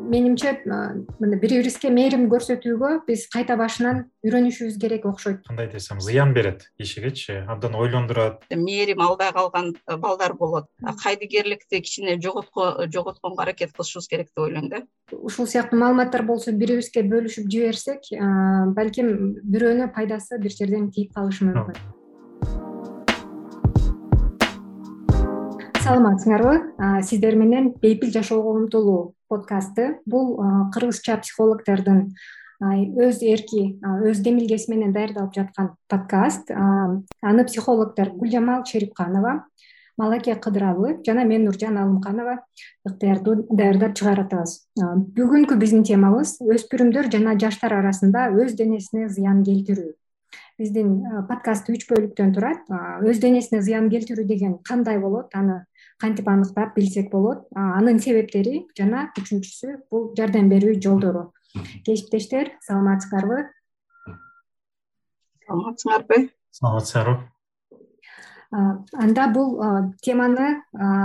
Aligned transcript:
менимче 0.00 0.60
мына 0.64 1.36
бири 1.38 1.62
бирибизге 1.62 1.90
мээрим 1.90 2.26
көрсөтүүгө 2.32 2.90
биз 3.06 3.26
кайта 3.32 3.56
башынан 3.60 4.04
үйрөнүшүбүз 4.26 4.78
керек 4.82 5.06
окшойт. 5.06 5.44
Кандай 5.46 5.68
десем 5.72 6.00
зыян 6.00 6.34
берет 6.34 6.66
кишигечи 6.80 7.44
абдан 7.48 7.74
ойлондурат. 7.74 8.42
Мээрим 8.50 9.00
албай 9.00 9.32
калган 9.32 9.74
балдар 9.86 10.34
болот. 10.34 10.66
Кайдыгерликти 11.02 11.80
кичине 11.80 12.18
жоготконго 12.20 13.42
аракет 13.42 13.72
кылышыбыз 13.72 14.08
керек 14.08 14.28
деп 14.34 14.44
ойлойм 14.44 14.68
да. 14.68 14.82
Ушул 15.12 15.46
сыяктуу 15.46 15.78
маалыматтар 15.78 16.22
болсо 16.22 16.52
бири 16.52 16.72
бирибизге 16.72 17.02
бөлүшүп 17.06 17.50
жиберсек 17.50 18.12
балким 18.76 19.34
бирөөнө 19.42 19.92
пайдасы 19.94 20.38
бир 20.38 20.56
жерден 20.56 20.90
тийип 20.90 21.12
калышы 21.14 21.44
мүмкүн 21.44 22.01
саламатсыңарбы 25.82 27.02
сиздер 27.02 27.34
менен 27.34 27.72
бейпил 27.82 28.12
жашоого 28.14 28.52
умтулуу 28.54 29.14
подкасты. 29.28 29.98
Бул 30.06 30.36
кыргызча 30.74 31.16
психологдордун 31.18 32.12
өз 32.62 33.18
эрки 33.26 33.80
өз 33.82 34.20
демилгеси 34.22 34.70
менен 34.70 34.92
даярдалып 34.94 35.34
жаткан 35.34 35.72
подкаст. 35.90 36.52
Аны 36.54 37.44
психологдор 37.48 38.12
гүлжамал 38.14 38.62
шерипканова 38.64 39.40
малаке 39.98 40.36
кыдыралы 40.36 41.00
жана 41.04 41.24
мен 41.24 41.48
нуржан 41.48 41.78
алымканова 41.78 42.38
ыктыярдуу 42.86 43.48
даярдап 43.50 43.96
чыгарып 43.98 44.30
атабыз 44.30 44.60
бүгүнкү 44.78 45.58
биздин 45.58 45.82
темабыз 45.82 46.36
өспүрүмдөр 46.46 47.10
жана 47.10 47.34
жаштар 47.34 47.74
арасында 47.80 48.28
өз 48.30 48.54
денесине 48.54 49.08
зыян 49.08 49.42
келтирүү. 49.42 49.90
Биздин 50.60 51.02
подкаст 51.26 51.68
үч 51.72 51.88
бөлүктөн 51.90 52.32
турат. 52.36 52.62
Өз 53.02 53.18
денесине 53.18 53.62
зыян 53.66 53.90
келтирүү 53.90 54.24
деген 54.28 54.58
кандай 54.62 55.00
болот? 55.00 55.34
Аны 55.34 55.64
кантип 55.98 56.28
аныктап 56.28 56.76
билсек 56.76 57.10
болот. 57.10 57.46
Анын 57.54 57.98
себептери 58.00 58.66
жана 58.78 59.10
үчүнчүсү 59.18 59.76
бул 59.90 60.12
жардам 60.16 60.48
берүү 60.52 60.78
жолдору. 60.80 61.32
Кесиптештер 61.84 62.54
саламатсыңарбы 62.64 63.42
саламатсыңарбы 65.44 66.24
саламатсыңарбы 66.56 67.20
анда 68.52 69.26
бул 69.32 69.54
теманы 70.04 70.62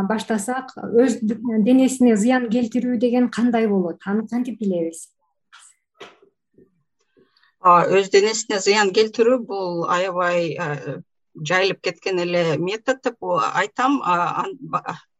баштасак 0.09 0.73
өз 0.84 1.20
денесине 1.23 2.17
зыян 2.20 2.50
келтирүү 2.52 2.98
деген 3.00 3.30
кандай 3.30 3.67
болот? 3.67 4.02
Аны 4.06 4.28
кантип 4.28 4.59
билебиз? 4.59 5.08
Өз 7.64 8.11
денесине 8.11 8.59
зыян 8.59 8.92
келтирүү 8.95 9.39
бул 9.48 9.86
аябай 9.88 10.58
жайылып 11.45 11.81
кеткен 11.83 12.19
эле 12.23 12.57
метод 12.57 13.02
деп 13.03 13.23
айтам. 13.53 13.99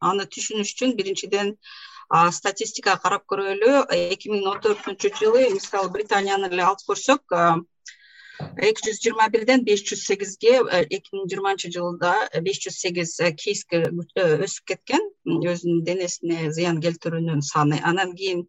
Аны 0.00 0.26
түшүнүш 0.26 0.74
үчүн 0.74 0.96
биринчиден 0.98 1.54
статистикага 2.32 3.02
карап 3.02 3.26
көрөлү. 3.30 3.86
Эки 3.94 4.30
миң 4.32 4.46
он 4.52 4.62
төртүнчү 4.64 5.12
жылы 5.20 5.48
мисалы 5.54 5.90
британияны 5.94 6.50
эле 6.52 6.64
алып 6.66 6.86
көрсөк 6.88 7.38
эки 8.38 8.84
жүз 8.86 8.98
жыйырма 9.02 9.26
бирден 9.34 9.64
беш 9.66 9.82
жүз 9.88 10.02
сегизге 10.06 10.52
э, 10.60 10.82
эки 10.96 11.14
миң 11.14 11.26
жыйырманчы 11.30 11.70
жылда 11.74 12.12
беш 12.44 12.60
жүз 12.64 12.76
сегиз 12.82 13.14
э, 13.20 13.32
кейске 13.34 13.80
э, 13.88 14.26
өсүп 14.46 14.68
кеткен. 14.72 15.02
Өзүнүн 15.26 15.82
денесине 15.86 16.52
зыян 16.54 16.78
келтирүүнүн 16.84 17.42
саны. 17.42 17.80
Анан 17.82 18.14
кийин 18.14 18.46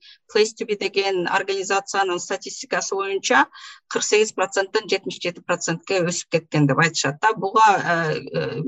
be 0.68 0.76
деген 0.76 1.28
организациянын 1.28 2.20
статистикасы 2.20 2.96
боюнча 2.96 3.48
кырк 3.88 4.04
сегиз 4.04 4.34
проценттен 4.34 4.88
жетимиш 4.90 5.20
жети 5.22 5.42
процентке 5.42 6.02
өсүп 6.06 6.30
кеткен 6.38 6.68
деп 6.68 6.80
айтышат 6.80 7.20
да. 7.22 7.34
Буга 7.34 7.68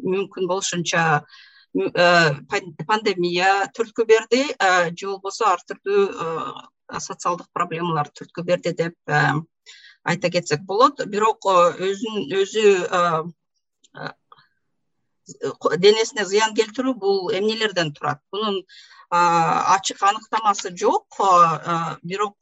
мүмкүн 0.01 0.47
болушунча 0.47 1.23
пандемия 2.87 3.69
түрткү 3.77 4.05
берди 4.05 4.43
же 4.97 5.07
болбосо 5.07 5.45
ар 5.53 5.61
түрдүү 5.69 6.01
социалдык 6.99 7.47
проблемалар 7.53 8.09
түрткү 8.11 8.43
берди 8.43 8.73
деп 8.73 8.97
айта 10.03 10.29
кетсек 10.29 10.61
болот. 10.61 11.03
Бирок 11.07 11.45
э, 11.45 11.55
өзүн 11.89 12.31
өзү 12.41 12.65
э, 12.97 13.23
э, 13.95 14.11
денесине 15.77 16.25
зыян 16.25 16.55
келтирүү 16.57 16.95
бул 17.03 17.31
эмнелерден 17.31 17.93
турат? 17.93 18.21
Мунун 18.31 18.63
ачык 19.11 20.01
аныктамасы 20.07 20.71
жок 20.77 21.19
бирок 22.01 22.37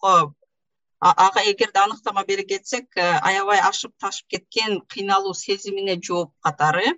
ага 1.00 1.42
эгерде 1.52 1.80
аныктама 1.82 2.24
бере 2.28 2.44
кетсек 2.46 2.98
аябай 2.98 3.60
ашып 3.60 3.94
ташып 3.98 4.28
кеткен 4.36 4.82
кыйналуу 4.94 5.34
сезимине 5.34 5.98
жооп 5.98 6.36
катары 6.46 6.94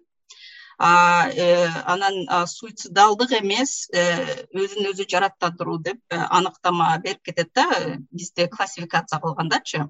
анан 0.81 2.15
суицидалдык 2.47 3.31
эмес 3.37 3.89
э, 3.93 4.45
өзүн 4.49 4.87
өзү 4.89 5.05
жараттандыруу 5.13 5.77
деп 5.77 5.99
э, 6.09 6.17
аныктама 6.17 6.97
берип 7.03 7.21
кетет 7.21 7.51
да 7.53 7.65
бизде 8.09 8.47
классификация 8.47 9.19
кылгандачы 9.21 9.85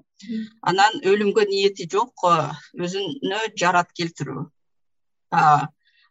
анан 0.60 0.92
өлүмгө 1.00 1.46
ниети 1.48 1.88
жок 1.88 2.12
өзүнө 2.76 3.40
жарат 3.56 3.88
келтирүү. 3.96 4.44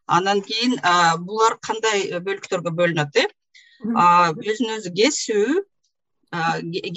Анан 0.07 0.41
кийин 0.41 0.79
булар 1.27 1.59
кандай 1.61 2.17
бөлүктөргө 2.17 2.73
бөлүнөт 2.73 3.21
э? 3.21 3.27
Өзүн 3.85 4.75
өзү 4.79 4.95
кесүү 4.97 5.61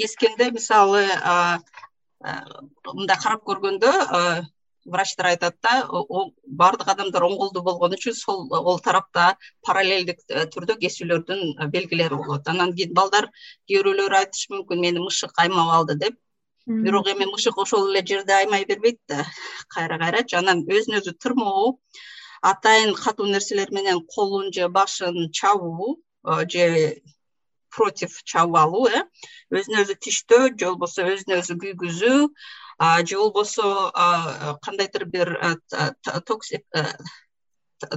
кескенде 0.01 0.51
мисалы 0.57 1.05
мындай 2.25 3.21
карап 3.21 3.45
көргөндө 3.45 3.93
врачтар 4.85 5.27
айтат 5.33 5.57
да 5.63 5.73
баардык 6.47 6.89
адамдар 6.89 7.25
оң 7.27 7.37
колдуу 7.41 7.63
болгон 7.65 7.95
үчүн 7.97 8.17
сол 8.19 8.49
кол 8.49 8.81
тарапта 8.85 9.37
параллелдик 9.67 10.21
э, 10.29 10.45
түрдө 10.53 10.77
кесүүлөрдүн 10.83 11.43
э, 11.59 11.69
белгилери 11.73 12.17
болот. 12.17 12.49
Анан 12.49 12.75
кийин 12.77 12.93
балдар 12.95 13.31
кээ 13.69 13.81
бирөөлөр 13.81 14.19
айтышы 14.21 14.53
мүмкүн 14.53 14.81
мени 14.85 15.05
мышык 15.05 15.33
аймап 15.41 15.73
алды 15.79 15.97
деп. 16.05 16.19
Бирок 16.67 17.09
эми 17.13 17.27
мышык 17.29 17.59
ошол 17.59 17.91
эле 17.91 18.05
жерде 18.07 18.33
аймай 18.33 18.65
бербейт 18.65 19.01
да 19.09 19.25
кайра 19.69 19.99
кайрачы 19.99 20.37
анан 20.37 20.65
өзүн 20.65 21.01
өзү 21.01 21.17
тырмоо 21.21 21.79
атайын 22.41 22.95
катуу 22.95 23.27
нерселер 23.27 23.71
менен 23.73 24.01
колун 24.15 24.53
же 24.53 24.69
башын 24.69 25.31
чабуу 25.31 25.99
э, 26.25 26.45
же 26.49 27.01
против 27.75 28.21
чабып 28.25 28.57
алуу 28.63 28.87
э. 28.89 29.03
Өзүн 29.53 29.81
өзү 29.83 29.97
тиштөө 30.07 30.53
же 30.59 30.67
болбосо 30.71 31.09
өзүн 31.15 31.39
өзү 31.41 31.57
күйгүзүү 31.63 32.21
же 32.81 33.17
болбосо 33.17 33.91
кандайдыр 34.63 35.05
бир 35.05 35.29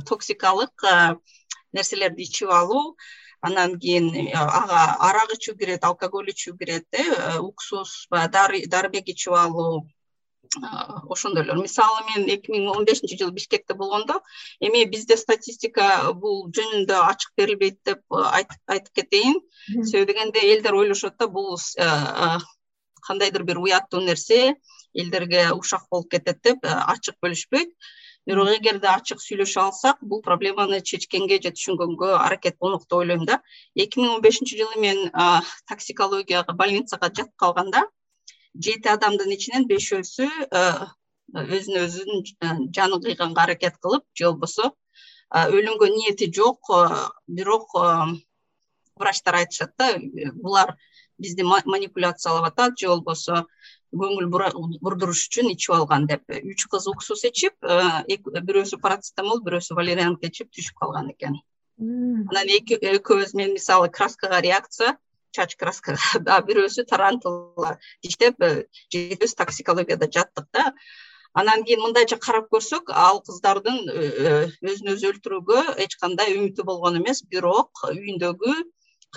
токсикалык 0.09 0.83
нерселерди 1.73 2.23
ичип 2.23 2.49
алуу 2.49 2.95
анан 3.41 3.77
кийин 3.79 4.09
ага 4.33 4.79
арак 5.09 5.35
ичүү 5.37 5.57
кирет 5.59 5.83
алкоголь 5.83 6.31
ичүү 6.33 6.57
кирет 6.57 6.87
э 6.91 7.37
уксус 7.39 8.07
баягы 8.09 8.65
дарыбек 8.67 9.07
ичип 9.13 9.33
алуу 9.33 9.85
ошондойлор. 11.09 11.57
Мисалы 11.57 12.03
мен 12.09 12.29
эки 12.29 12.51
миң 12.51 12.69
он 12.71 12.85
бешинчи 12.85 13.17
жылы 13.19 13.33
бишкекте 13.35 13.73
болгондо 13.73 14.21
эми 14.59 14.85
бизде 14.85 15.17
статистика 15.17 16.13
бул 16.13 16.49
жөнүндө 16.55 16.99
ачык 17.09 17.31
берилбейт 17.37 17.79
деп 17.85 18.01
айтып 18.11 18.93
кетейин. 18.93 19.41
Себеби 19.83 20.13
дегенде 20.13 20.45
элдер 20.53 20.73
ойлошот 20.73 21.17
да 21.17 21.27
бул 21.27 21.57
кандайдыр 23.07 23.43
бир 23.47 23.59
уяттуу 23.63 24.01
нерсе 24.01 24.55
элдерге 24.93 25.51
ушак 25.53 25.87
болуп 25.91 26.11
кетет 26.11 26.41
деп 26.43 26.65
э, 26.65 26.73
ачык 26.93 27.17
бөлүшпөйт. 27.23 27.71
Бирок 28.27 28.49
эгерде 28.51 28.89
ачык 28.91 29.21
сүйлөшө 29.23 29.61
алсак 29.61 30.01
бул 30.01 30.21
проблеманы 30.21 30.81
чечкенге 30.81 31.39
же 31.43 31.53
түшүнгөнгө 31.55 32.09
аракет 32.17 32.57
кылмак 32.59 32.83
деп 32.83 32.97
ойлойм 32.99 33.25
да. 33.29 33.39
Эки 33.75 34.01
миң 34.01 34.17
он 34.17 34.21
бешинчи 34.21 34.57
жылы 34.59 34.81
мен 34.83 34.99
токсикологияга 35.69 36.53
больницага 36.53 37.07
жатып 37.07 37.31
калганда 37.43 37.85
жети 38.67 38.91
адамдын 38.91 39.31
ичинен 39.37 39.67
бешөөсү 39.71 40.27
э, 40.27 40.63
өзүн 41.57 41.81
өзүн 41.85 42.11
э, 42.19 42.53
жанын 42.75 43.03
кыйганга 43.05 43.47
аракет 43.47 43.79
кылып 43.79 44.03
же 44.13 44.31
болбосо 44.31 44.73
өлүмгө 45.31 45.89
ниети 45.91 46.31
жок 46.31 46.69
бирок 47.27 47.73
врачтар 48.99 49.35
айтышат 49.41 49.73
да 49.77 49.89
булар 50.33 50.75
бизди 51.19 51.43
манипуляциялап 51.43 52.51
атат 52.51 52.77
же 52.79 52.87
болбосо 52.91 53.45
көңүл 53.95 54.27
бурдуруш 54.83 55.23
үчүн 55.27 55.51
ичип 55.53 55.73
алган 55.77 56.07
деп. 56.07 56.23
Үч 56.27 56.67
кыз 56.71 56.87
уксус 56.91 57.23
ичип 57.29 57.55
э, 57.63 58.17
бирөөсү 58.17 58.79
парацетамол 58.83 59.41
бирөөсү 59.45 59.77
валерианка 59.77 60.27
ичип 60.27 60.51
түшүп 60.51 60.79
калган 60.81 61.11
экен. 61.13 61.39
Анан 61.79 62.51
экөөбүз 62.51 63.35
мен 63.37 63.53
мисалы 63.55 63.89
краскага 63.93 64.41
реакция 64.41 64.97
чач 65.31 65.55
краскага 65.55 65.99
а 66.35 66.41
бирөөсү 66.45 66.87
тарантула 66.89 67.77
иштеп 68.01 68.41
э, 68.41 68.65
жетөөбүз 68.93 69.37
токсикологияда 69.41 70.09
жаттык 70.11 70.49
да. 70.53 70.71
Анан 71.37 71.63
кийин 71.63 71.83
мындайча 71.85 72.17
карап 72.17 72.47
көрсөк 72.53 72.89
ал 72.89 73.21
кыздардын 73.21 73.77
э, 73.93 74.47
өзүн 74.65 74.95
өзү 74.95 75.13
өлтүрүүгө 75.13 75.77
эч 75.85 75.95
кандай 76.01 76.33
үмүтү 76.35 76.65
болгон 76.65 76.99
эмес. 76.99 77.21
Бирок 77.29 77.85
үйүндөгү 77.87 78.55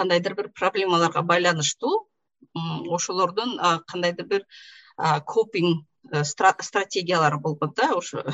кандайдыр 0.01 0.35
бир 0.41 0.49
проблемаларга 0.61 1.23
байланыштуу 1.33 1.95
ошолордун 2.99 3.59
кандайдыр 3.87 4.27
бир 4.27 4.47
копинг 5.27 5.87
э, 6.13 6.25
стратегиялары 6.25 7.39
болгон 7.39 7.73
да 7.77 7.93
ошо 7.97 8.25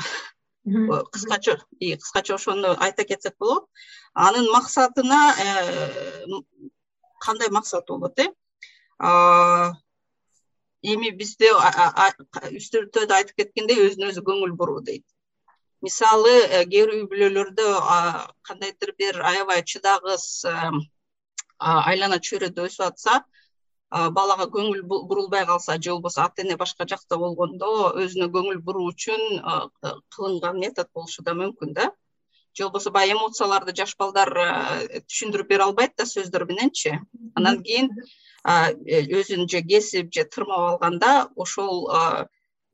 кыскача 1.11 1.57
кыскача 1.79 2.35
ошону 2.35 2.75
айта 2.79 3.03
кетсек 3.03 3.35
болот. 3.39 3.65
Анын 4.13 4.51
максатына 4.51 5.33
э, 5.39 6.25
кандай 7.19 7.49
максаты 7.49 7.93
болот 7.93 8.19
э? 8.19 8.27
Эми 10.81 11.09
бизде 11.09 11.49
үстүртөдө 11.51 13.13
айтып 13.13 13.35
кеткендей 13.41 13.79
өзүнө 13.87 14.11
өзү 14.11 14.21
көңүл 14.27 14.53
буруу 14.59 14.81
дейт. 14.81 15.05
Мисалы 15.81 16.35
кээ 16.49 16.65
бир 16.69 16.93
үй 16.93 17.03
бүлөлөрдө 17.11 17.65
кандайдыр 18.47 18.93
бир 18.99 19.21
аябай 19.21 19.63
чыдагыс 19.63 20.45
айлана 21.59 22.19
чөйрөдө 22.19 22.67
өсүп 22.69 22.85
атса 22.87 23.21
балага 23.89 24.47
көңүл 24.51 24.81
бурулбай 24.83 25.45
калса 25.45 25.77
же 25.81 25.91
болбосо 25.91 26.25
ата 26.25 26.43
эне 26.43 26.57
башка 26.57 26.85
жакта 26.85 27.17
болгондо 27.17 27.93
өзүнө 28.03 28.27
көңүл 28.33 28.59
буруу 28.59 28.91
үчүн 28.91 29.23
кылынган 30.15 30.59
метод 30.59 30.91
болушу 30.93 31.23
да 31.23 31.33
мүмкүн 31.33 31.73
да. 31.73 31.91
Же 32.53 32.65
болбосо 32.65 32.91
баягы 32.91 33.15
эмоцияларды 33.15 33.75
жаш 33.75 33.95
балдар 33.97 34.33
түшүндүрүп 35.07 35.47
бере 35.47 35.63
албайт 35.63 35.95
да 35.97 36.05
сөздөр 36.05 36.47
мененчи 36.51 36.97
анан 37.35 37.63
кийин 37.63 37.93
өзүн 38.47 39.47
же 39.47 39.61
кесип 39.63 40.11
же 40.11 40.25
тырмап 40.25 40.73
алганда 40.73 41.29
ошол 41.35 41.87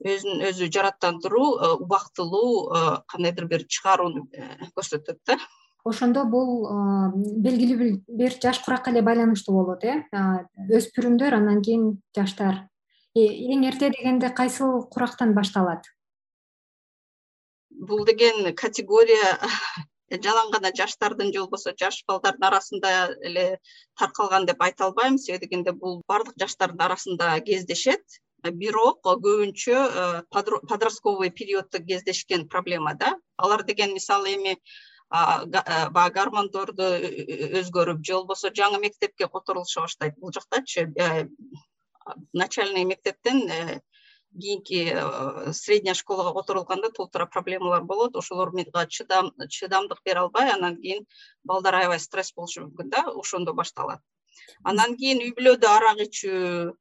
өзүн 0.04 0.42
өзү 0.50 0.68
жараттандыруу 0.76 1.50
убактылуу 1.86 3.04
кандайдыр 3.08 3.46
бир 3.48 3.68
чыгарууну 3.68 4.28
э, 4.34 4.68
көрсөтөт 4.76 5.20
да 5.28 5.38
ошондо 5.88 6.24
бул 6.30 6.68
белгилүү 7.44 7.90
бир 8.20 8.36
жаш 8.44 8.62
куракка 8.64 8.92
эле 8.92 9.02
байланыштуу 9.06 9.56
болот 9.56 9.84
э. 9.84 9.98
Өспүрүмдөр 10.80 11.36
андан 11.40 11.62
кийин 11.62 11.90
жаштар. 12.16 12.68
Э, 13.16 13.22
эң 13.54 13.68
эрте 13.70 13.92
дегенде 13.94 14.32
кайсыл 14.34 14.88
курактан 14.90 15.36
башталат? 15.38 15.86
Бул 17.70 18.06
деген 18.06 18.56
категория 18.56 19.38
жалаң 20.26 20.52
гана 20.56 20.72
жаштардын 20.74 21.34
же 21.34 21.44
болбосо 21.44 21.76
жаш 21.80 22.00
балдардын 22.08 22.48
арасында 22.50 22.94
эле 23.30 23.46
таркалган 24.00 24.48
деп 24.50 24.62
айта 24.62 24.88
албайм. 24.88 25.18
Себеби 25.18 25.46
дегенде 25.46 25.76
бул 25.84 26.02
баардык 26.08 26.40
жаштардын 26.40 26.88
арасында 26.88 27.36
кездешет. 27.46 28.22
Бирок 28.44 29.04
көбүнчө 29.06 29.76
э, 29.76 30.08
подростковый 30.32 31.30
периоддо 31.30 31.84
кездешкен 31.84 32.48
проблема 32.48 32.96
да. 32.96 33.14
Алар 33.38 33.64
деген 33.64 33.94
мисалы 33.94 34.34
эми 34.36 34.58
баягы 35.14 36.14
гормондорду 36.16 36.86
өзгөрүп 37.62 38.02
же 38.02 38.16
болбосо 38.18 38.50
жаңы 38.50 38.80
мектепке 38.82 39.28
которулуша 39.30 39.86
баштайт. 39.86 40.16
Бул 40.18 40.34
жактачы 40.34 40.88
э, 40.98 41.28
начальный 42.34 42.84
мектептен 42.84 43.44
э, 43.48 43.82
кийинки 44.34 44.90
э, 44.90 45.54
средняя 45.54 45.94
школага 45.94 46.34
которулганда 46.40 46.90
толтура 46.90 47.28
проблемалар 47.28 47.84
болот. 47.84 48.16
Ошолорга 48.16 48.88
чыдамдык 48.88 50.00
бере 50.04 50.20
албай 50.20 50.50
анан 50.52 50.82
кийин 50.82 51.06
балдар 51.44 51.76
аябай 51.76 52.00
стресс 52.00 52.34
болушу 52.34 52.66
мүмкүн 52.66 52.90
да 52.90 53.06
ошондо 53.14 53.54
башталат. 53.54 54.02
Андан 54.64 54.98
кийин 54.98 55.22
үй 55.22 55.36
бүлөдө 55.38 55.70
арак 55.70 56.02
ичүү 56.08 56.74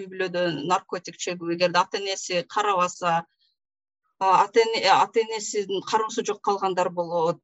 үй 0.00 0.06
бүлөдө 0.08 0.64
наркотик 0.64 1.20
чегүү 1.20 1.58
эгерде 1.58 1.78
ата 1.78 2.00
энеси 2.00 2.40
карабаса 2.48 3.26
ата 4.20 4.60
эне 4.60 4.84
ата 4.90 5.20
энесинин 5.20 5.82
кароосу 5.82 6.24
жок 6.24 6.40
калгандар 6.44 6.90
болот 6.90 7.40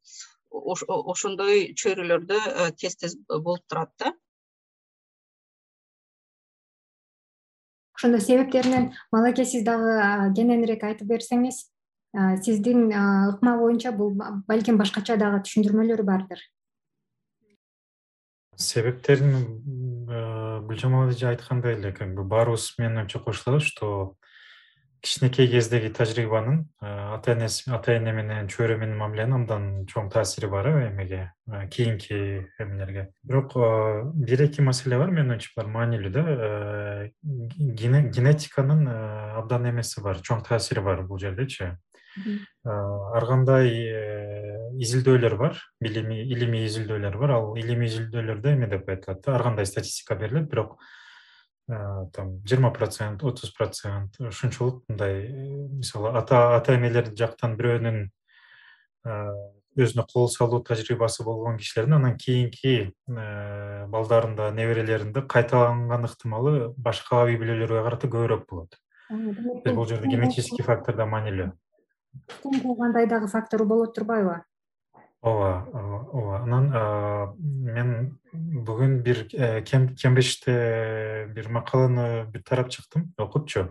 ошондой 0.51 1.73
чөйрөлөрдө 1.75 2.37
э, 2.37 2.71
тез 2.77 2.97
тез 2.97 3.17
болуп 3.29 3.65
турат 3.69 3.93
да. 3.99 4.13
Ошондо 7.97 8.21
себептеринен 8.21 8.93
малаке 9.13 9.45
сиз 9.45 9.65
дагы 9.65 9.97
кененирээк 10.37 10.85
айтып 10.85 11.09
берсеңиз 11.09 11.65
сиздин 12.45 12.91
ыкма 12.93 13.57
боюнча 13.57 13.93
бул 13.93 14.13
балким 14.49 14.79
башкача 14.79 15.17
дагы 15.17 15.43
түшүндүрмөлөрү 15.47 16.05
бардыр. 16.05 16.41
Себептерин 18.57 19.33
гүлжамал 20.69 21.11
эже 21.11 21.29
айткандай 21.33 21.77
эле 21.77 21.93
как 21.93 22.15
бы 22.15 22.25
баарыбыз 22.25 22.75
менин 22.79 23.03
оюмча 23.03 23.21
кошулабыз 23.21 23.65
что 23.65 24.17
кичинекей 25.03 25.49
кездеги 25.51 25.89
тажрыйбанын 25.93 26.67
э, 26.83 26.87
ата 27.15 27.33
энеси 27.33 27.71
ата 27.71 27.97
эне 27.97 28.13
менен 28.13 28.49
чөйрө 28.49 28.77
менен 28.81 28.97
мамиленин 28.99 29.41
абдан 29.41 29.87
чоң 29.91 30.11
таасири 30.13 30.49
бар 30.51 30.67
э 30.67 30.89
эмеге 30.91 31.33
э, 31.49 31.69
кийинки 31.69 32.47
эмелерге 32.59 33.09
бирок 33.23 33.57
э, 33.57 34.03
бир 34.15 34.43
эки 34.43 34.61
маселе 34.61 34.99
бар 34.99 35.11
менин 35.11 35.37
оюмча 35.37 35.51
булар 35.57 35.71
маанилүү 35.77 36.11
да 36.11 36.23
генетиканын 38.17 38.89
абдан 39.43 39.71
эмеси 39.71 40.01
бар 40.01 40.23
чоң 40.23 40.45
таасири 40.49 40.81
бар 40.81 41.03
бул 41.03 41.19
жердечи 41.19 41.77
ар 42.65 43.27
кандай 43.29 43.69
изилдөөлөр 44.81 45.37
бар? 45.37 45.59
Илимий 45.81 46.65
изилдөөлөр 46.67 47.19
бар. 47.21 47.35
Ал 47.37 47.57
илимий 47.61 47.91
изилдөөлөрдө 47.91 48.55
эме 48.55 48.69
деп 48.73 48.89
айтылат 48.89 49.21
да? 49.25 49.35
Ар 49.37 49.43
кандай 49.43 49.67
статистика 49.67 50.17
берилет? 50.17 50.49
Бирок 50.51 50.79
там 51.67 52.39
жыйырма 52.47 52.71
процент 52.73 53.25
отуз 53.25 53.51
процент 53.51 54.21
ушунчалык 54.21 54.85
мындай 54.89 55.29
мисалы 55.81 56.13
ата 56.19 56.57
ата 56.57 56.77
энелер 56.79 57.11
жактан 57.19 57.57
бирөөнүн 57.59 57.99
өзүнө 59.77 60.07
кол 60.13 60.29
салуу 60.31 60.63
тажрыйбасы 60.63 61.25
болгон 61.27 61.59
кишилердин 61.59 61.99
анан 61.99 62.17
кийинки 62.17 62.95
балдарында 63.07 64.53
неберелеринде 64.55 65.27
кайталанган 65.27 66.07
ыктымалы 66.09 66.73
башка 66.79 67.25
үй 67.27 67.37
бүлөлөргө 67.43 67.83
карата 67.83 68.09
көбүрөөк 68.09 68.47
болот. 68.49 68.79
Бул 69.11 69.87
жерде 69.87 70.09
генетический 70.09 70.65
фактор 70.65 70.97
да 70.97 71.07
маанилүү 71.07 71.53
кандай 72.79 73.07
дагы 73.07 73.29
фактор 73.29 73.65
болот 73.65 73.95
турбайбы 73.95 74.43
ооба 75.27 75.67
ооба. 76.13 76.41
Анан 76.43 76.71
мен 77.67 77.93
бүгүн 78.33 79.01
бир 79.03 79.27
э, 79.35 79.63
кембричте 79.67 81.29
бир 81.35 81.49
макаланы 81.51 82.27
бир 82.33 82.43
тарап 82.47 82.71
чыктым 82.71 83.13
окупчу 83.19 83.69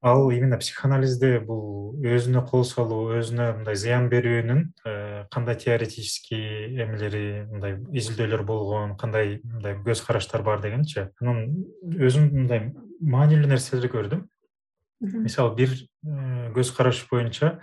ал 0.00 0.30
именно 0.30 0.58
психоанализде 0.58 1.40
бул 1.42 1.96
өзүнө 2.06 2.44
кол 2.46 2.62
салуу 2.64 3.18
өзүнө 3.18 3.48
мындай 3.58 3.78
зыян 3.78 4.06
берүүнүн 4.12 4.60
э, 4.86 5.24
кандай 5.30 5.58
теоретический 5.58 6.78
эмелери 6.84 7.46
мындай 7.50 7.74
изилдөөлөр 7.98 8.44
болгон 8.46 8.94
кандай 9.00 9.40
мындай 9.42 9.74
көз 9.82 10.04
караштар 10.06 10.44
бар 10.46 10.62
дегенчи. 10.62 11.08
Анан 11.20 11.66
өзүм 11.98 12.30
мындай 12.30 12.70
маанилүү 13.00 13.50
нерселерди 13.50 13.90
көрдүм. 13.90 14.24
Мисалы 15.26 15.56
бир 15.58 15.74
э, 15.74 16.52
көз 16.54 16.70
караш 16.76 17.02
боюнча 17.10 17.58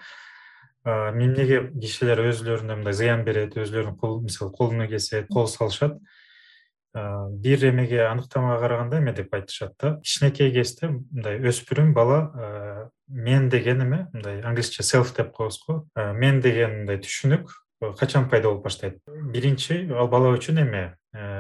эмнеге 0.86 1.72
кишилер 1.82 2.22
өзүлөрүнө 2.30 2.78
мындай 2.80 2.94
зыян 2.94 3.24
берет 3.26 3.58
өзүлөрүнүн 3.58 3.98
кол 3.98 4.22
мисалы 4.22 4.52
колуна 4.54 4.88
кесет 4.88 5.28
кол 5.34 5.48
салышат? 5.50 5.98
Бир 6.94 7.66
эмеге 7.68 8.06
аныктамага 8.08 8.60
караганда 8.62 9.02
эме 9.02 9.12
деп 9.14 9.34
айтышат 9.34 9.74
да. 9.82 9.98
Кичинекей 10.00 10.54
кезде 10.54 10.88
мындай 10.94 11.42
өспүрүм 11.42 11.92
бала 11.94 12.92
мен 13.10 13.50
деген 13.50 13.82
эме 13.82 14.08
мындай 14.14 14.42
англисче 14.42 14.84
селф 14.84 15.16
деп 15.18 15.34
коебуз 15.34 15.60
го. 15.66 15.88
Мен 15.96 16.40
деген 16.42 16.84
мындай 16.84 17.02
түшүнүк 17.04 17.52
качан 18.00 18.30
пайда 18.30 18.48
болуп 18.48 18.64
баштайт? 18.70 19.02
Биринчи 19.34 19.90
ал 19.92 20.08
бала 20.08 20.32
үчүн 20.38 20.62
эме. 20.64 20.96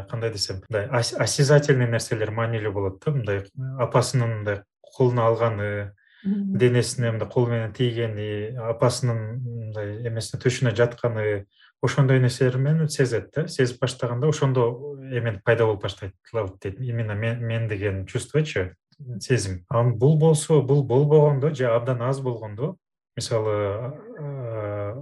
Кандай 0.10 0.32
десем 0.34 0.64
мындай 0.68 0.90
осязательный 0.92 1.88
нерселер 1.88 2.32
маанилүү 2.32 2.74
болот 2.74 3.00
да. 3.06 3.12
Мындай 3.12 3.46
апасынын 3.80 4.40
мындай 4.40 4.64
колуна 4.98 5.30
алганы 5.30 5.94
денесине 6.26 7.12
мындай 7.12 7.30
кол 7.30 7.48
менен 7.48 7.74
тийгени 7.74 8.56
апасынын 8.58 9.20
мындай 9.46 10.08
эмесине 10.10 10.42
төшүнө 10.42 10.74
жатканы 10.76 11.46
ошондой 11.86 12.20
нерселер 12.20 12.58
менен 12.58 12.90
сезет 12.90 13.30
да. 13.36 13.48
Сезип 13.48 13.80
баштаганда 13.82 14.28
ошондо 14.28 14.98
эме 15.12 15.40
пайда 15.46 15.66
болуп 15.66 15.84
баштайт 15.84 16.14
дейт. 16.62 16.80
Именно 16.80 17.16
мен 17.16 17.68
деген 17.68 18.06
чувствочу 18.08 18.72
сезим. 19.20 19.66
Анан 19.70 19.96
бул 19.98 20.18
болсо 20.18 20.62
бул 20.62 20.84
болбогондо 20.84 21.54
же 21.54 21.68
абдан 21.68 22.02
аз 22.02 22.22
болгондо 22.22 22.78
мисалы 23.16 23.94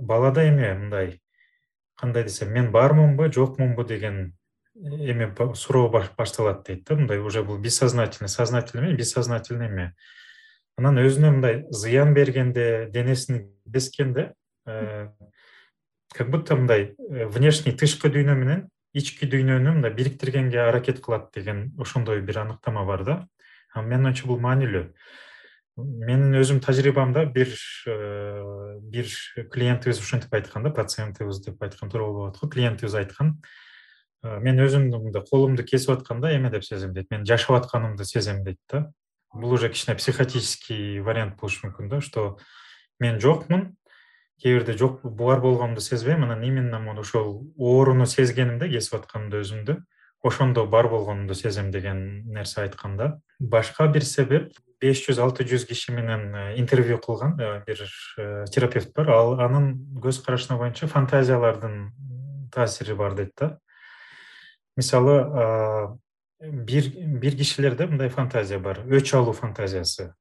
балада 0.02 0.48
эме 0.48 0.74
мындай 0.74 1.20
кандай 1.96 2.24
десем 2.24 2.52
мен 2.52 2.72
бармынбы 2.72 3.32
жокмунбу? 3.32 3.84
деген 3.84 4.34
эме 4.76 5.34
суроо 5.56 5.90
башталат 5.90 6.66
дейт 6.68 6.84
да. 6.84 6.96
Мындай 6.96 7.20
уже 7.20 7.44
бул 7.44 7.58
бессознательный 7.58 8.30
сознательный 8.30 8.90
эмес 8.90 8.98
бессознательный 8.98 9.68
эме 9.68 9.96
анан 10.78 11.00
өзүнө 11.04 11.32
мындай 11.38 11.64
зыян 11.72 12.14
бергенде 12.14 12.90
денесин 12.94 13.50
кескенде 13.72 14.34
э, 14.66 15.10
как 16.14 16.30
будто 16.30 16.56
мындай 16.56 16.96
э, 16.98 17.26
внешний 17.28 17.74
тышкы 17.74 18.10
дүйнө 18.10 18.36
менен 18.38 18.64
ички 18.94 19.28
дүйнөнү 19.30 19.76
мындай 19.78 19.94
бириктиргенге 19.94 20.62
аракет 20.68 21.02
кылат 21.02 21.32
деген 21.34 21.72
ошондой 21.80 22.22
бир 22.22 22.40
аныктама 22.40 22.86
бар 22.86 23.04
да. 23.04 23.28
Менин 23.76 24.06
оюмча 24.06 24.28
бул 24.30 24.40
маанилүү. 24.40 24.84
Менин 25.78 26.38
өзүмдүн 26.38 26.62
тажрыйбамда 26.62 27.26
бир 27.34 27.54
э, 27.90 28.80
бир 28.82 29.10
клиентибиз 29.54 30.02
ушинтип 30.02 30.34
айткан 30.34 30.64
да 30.64 30.70
пациентибиз 30.70 31.42
деп 31.46 31.62
айткан 31.62 31.90
туура 31.90 32.06
болбой 32.06 32.30
атат 32.30 32.42
го 32.42 32.50
клиентибиз 32.50 32.94
айткан. 33.02 33.40
Мен 34.24 34.62
өзүмдү 34.62 35.02
мындай 35.02 35.26
колумду 35.30 35.66
кесип 35.66 35.90
атканда 35.98 36.32
эме 36.32 36.50
деп 36.54 36.64
сезем 36.64 36.94
дейт. 36.94 37.10
Мен 37.12 37.26
жашап 37.26 37.58
атканымды 37.58 38.06
сезем 38.06 38.44
дейт 38.46 38.60
да 38.72 38.92
бул 39.34 39.54
уже 39.54 39.70
кичине 39.70 39.96
психотический 39.96 41.00
вариант 41.00 41.40
болушу 41.40 41.68
мүмкүн 41.68 41.90
да 41.90 42.02
что 42.02 42.38
мен 43.00 43.20
жокмун 43.20 43.76
кээ 44.44 44.60
бирде 44.60 44.76
жок 44.78 45.00
бар 45.04 45.40
болгонумду 45.40 45.82
сезбейм 45.82 46.24
анан 46.24 46.44
именно 46.44 46.80
ошол 47.00 47.48
ооруну 47.58 48.06
сезгенимде 48.06 48.68
кесип 48.70 49.00
атканымда 49.00 49.40
өзүмдү. 49.40 49.78
Ошондо 50.24 50.66
бар 50.66 50.88
болгонумду 50.88 51.34
сезем 51.34 51.72
деген 51.72 52.24
нерсе 52.32 52.62
айткан 52.62 52.98
да. 52.98 53.20
Башка 53.40 53.88
бир 53.88 54.04
себеп 54.04 54.52
беш 54.82 55.06
жүз 55.06 55.20
алты 55.24 55.46
жүз 55.48 55.66
киши 55.68 55.92
менен 55.96 56.36
э, 56.36 56.60
интервью 56.60 56.98
кылган 57.00 57.40
э, 57.40 57.64
бир 57.66 57.88
э, 58.18 58.46
терапевт 58.52 58.94
бар. 58.96 59.10
Ал 59.10 59.40
анын 59.40 59.74
көз 60.04 60.24
карашына 60.26 60.58
боюнча 60.60 60.88
фантазиялардын 60.88 61.92
таасири 62.52 62.96
бар 62.96 63.16
дейт 63.16 63.32
да. 63.40 63.58
Мисалы 64.76 66.00
бир 66.44 66.90
бир 66.96 67.38
кишилерде 67.38 67.88
мындай 67.88 68.10
фантазия 68.10 68.60
бар. 68.60 68.84
Өч 68.86 69.14
алуу 69.16 69.34
фантазиясы. 69.34 70.14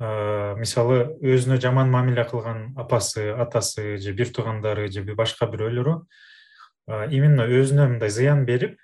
Мисалы 0.00 1.14
өзүнө 1.22 1.60
жаман 1.60 1.90
мамиле 1.90 2.24
кылган 2.24 2.72
апасы 2.76 3.30
атасы 3.30 3.98
же 3.98 4.12
бир 4.12 4.32
туугандары 4.34 4.88
же 4.90 5.04
башка 5.14 5.46
бирөөлөрү 5.46 6.00
именно 7.14 7.46
өзүнө 7.46 7.86
мындай 7.92 8.10
зыян 8.10 8.44
берип 8.44 8.80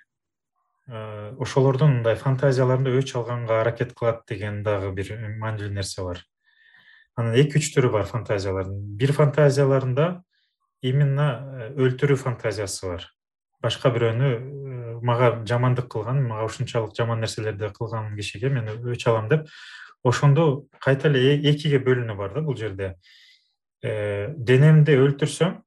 ошолордун 0.88 1.98
мындай 1.98 2.14
фантазияларында 2.16 2.92
өч 3.00 3.16
алганга 3.18 3.60
аракет 3.60 3.94
кылат 3.98 4.22
деген 4.28 4.62
дагы 4.62 4.92
бир 4.92 5.10
маанилүү 5.40 5.72
нерсе 5.74 6.04
бар. 6.04 6.22
Анан 7.16 7.34
эки 7.34 7.58
үч 7.58 7.72
түрү 7.74 7.90
бар 7.90 8.06
фантазиялардын. 8.06 8.78
Бир 8.96 9.12
фантазияларында 9.12 10.22
именно 10.82 11.26
э, 11.58 11.70
өлтүрүү 11.74 12.16
фантазиясы 12.16 12.86
бар. 12.86 13.06
Башка 13.60 13.90
бирөөнү 13.90 14.28
мага 15.02 15.44
жамандык 15.46 15.88
кылган 15.92 16.22
мага 16.26 16.46
ушунчалык 16.48 16.94
жаман 16.96 17.20
нерселерди 17.20 17.70
кылган 17.76 18.14
кишиге 18.16 18.50
мен 18.50 18.68
өч 18.68 19.06
алам 19.08 19.28
деп. 19.28 19.48
Ошондо 20.04 20.66
кайта 20.80 21.08
эле 21.08 21.36
экиге 21.50 21.78
бөлүнүү 21.78 22.16
бар 22.16 22.34
да 22.34 22.42
бул 22.42 22.56
жерде. 22.56 22.94
Э, 23.82 24.34
денемди 24.36 24.96
өлтүрсөм 24.98 25.62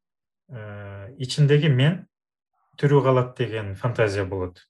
ичиндеги 1.22 1.70
мен 1.72 2.06
тирүү 2.78 3.04
калат 3.04 3.38
деген 3.38 3.76
фантазия 3.76 4.26
болот. 4.26 4.66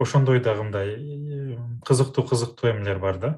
Ошондой 0.00 0.40
дагы 0.40 0.64
мындай 0.64 1.58
кызыктуу 1.86 2.24
кызыктуу 2.26 2.70
эмелер 2.70 2.98
бар 2.98 3.18
да 3.18 3.30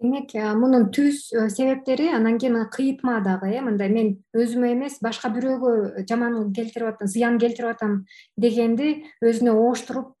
демек 0.00 0.32
мунун 0.56 0.88
түз 0.94 1.28
себептери 1.52 2.08
анан 2.14 2.38
кийин 2.38 2.56
кыйытма 2.72 3.20
дагы 3.24 3.52
э 3.52 3.60
мындай 3.60 3.88
мен 3.88 4.16
өзүмө 4.34 4.72
эмес 4.72 4.98
башка 5.02 5.28
бирөөгө 5.28 6.06
жаман 6.08 6.52
келтирип 6.56 6.88
атам 6.94 7.08
зыян 7.08 7.38
келтирип 7.38 7.70
атам 7.74 8.06
дегенди 8.36 9.04
өзүнө 9.20 9.52
ооштуруп 9.52 10.16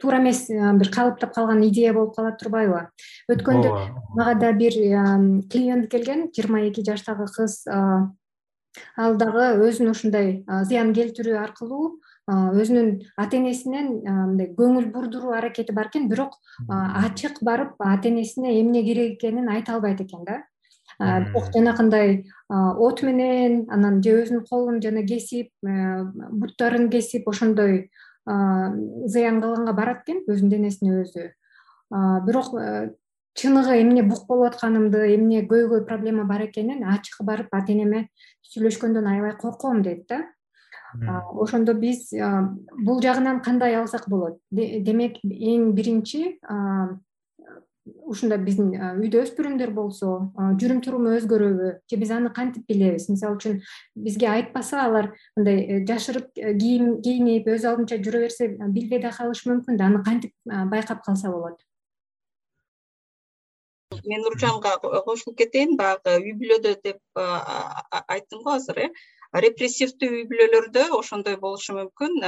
туура 0.00 0.18
эмес 0.18 0.46
бир 0.48 0.90
калыптап 0.92 1.34
калган 1.34 1.62
идея 1.68 1.92
болуп 1.94 2.16
кала 2.16 2.32
турбайбы. 2.32 2.88
Өткөндө 3.30 3.70
мага 4.16 4.34
да 4.40 4.52
бир 4.52 4.74
клиент 5.52 5.90
келген 5.90 6.28
жыйырма 6.34 6.66
эки 6.68 6.84
жаштагы 6.84 7.26
кыз 7.36 7.62
ал 8.96 9.16
дагы 9.16 9.46
өзүн 9.68 9.90
ушундай 9.94 10.44
зыян 10.68 10.92
келтирүү 10.92 11.38
аркылуу 11.40 12.00
өзүнүн 12.26 12.88
ата 13.16 13.36
энесинен 13.38 14.02
мындай 14.02 14.50
көңүл 14.58 14.90
бурдуруу 14.90 15.32
аракети 15.38 15.72
бар 15.72 15.86
экен 15.92 16.08
бирок 16.10 16.34
ачык 16.68 17.38
барып 17.42 17.78
ата 17.78 18.08
энесине 18.08 18.60
эмне 18.60 18.82
керек 18.82 19.14
экенин 19.14 19.48
айта 19.48 19.74
албайт 19.74 20.00
экен 20.00 20.24
да. 20.26 20.42
Бирок 20.98 21.52
жанакындай 21.54 22.24
от 22.50 23.02
менен 23.02 23.66
анан 23.70 24.02
же 24.02 24.16
өзүнүн 24.22 24.44
колун 24.50 24.82
жана 24.82 25.06
кесип 25.06 25.52
буттарын 25.62 26.90
кесип 26.90 27.28
ошондой 27.28 27.90
зыян 28.26 29.40
кылганга 29.40 29.72
барат 29.72 30.02
экен 30.02 30.24
өзүнүн 30.26 30.50
денесине 30.50 31.02
өзү. 31.04 31.30
Бирок 32.26 32.54
чыныгы 33.36 33.82
эмне 33.82 34.02
бук 34.02 34.26
болуп 34.26 34.54
атканымды 34.54 35.14
эмне 35.14 35.46
көйгөй 35.46 35.84
проблема 35.86 36.24
бар 36.24 36.46
экенин 36.48 36.82
ачык 36.82 37.20
барып 37.22 37.54
ата 37.54 37.72
энеме 37.72 38.08
сүйлөшкөндөн 38.50 39.06
аябай 39.06 39.36
корком 39.38 39.82
дейт 39.82 40.08
да 40.08 40.24
ошондо 40.94 41.74
биз 41.74 42.10
бул 42.12 43.02
жагынан 43.02 43.42
кандай 43.42 43.76
алсак 43.76 44.08
болот? 44.08 44.38
Демек 44.50 45.18
эң 45.24 45.72
биринчи 45.76 46.36
ушундай 48.06 48.38
биздин 48.42 48.72
үйдө 48.74 49.22
өспүрүмдөр 49.24 49.72
болсо 49.74 50.12
жүрүм 50.60 50.80
туруму 50.84 51.12
өзгөрөбү 51.18 51.70
же 51.90 51.98
биз 52.00 52.12
аны 52.14 52.32
кантип 52.34 52.66
билебиз? 52.70 53.08
Мисалы 53.10 53.38
үчүн 53.38 53.60
бизге 54.06 54.28
айтпаса 54.30 54.82
алар 54.84 55.12
мындай 55.36 55.62
э, 55.62 55.78
жашырып 55.86 56.30
э, 56.34 56.54
кийинип 56.58 57.46
өз 57.52 57.66
алдынча 57.68 58.00
жүрө 58.02 58.24
берсе 58.26 58.50
билбей 58.74 59.02
да 59.02 59.12
калышы 59.14 59.50
мүмкүн 59.50 59.78
да 59.78 59.90
аны 59.90 60.02
кантип 60.06 60.34
байкап 60.44 61.04
калса 61.06 61.30
болот? 61.30 61.62
Мен 64.04 64.22
нуржанга 64.22 64.76
кошулуп 64.82 65.38
кетейин 65.38 65.76
баягы 65.78 66.18
үй 66.18 66.34
бүлөдө 66.38 66.76
деп 66.82 67.00
айттым 67.14 68.42
го 68.42 68.58
азыр 68.58 68.86
э 68.86 68.90
репрессивдүү 69.44 70.08
үй 70.16 70.24
бүлөлөрдө 70.30 70.84
ошондой 70.96 71.36
болушу 71.42 71.76
мүмкүн. 71.76 72.18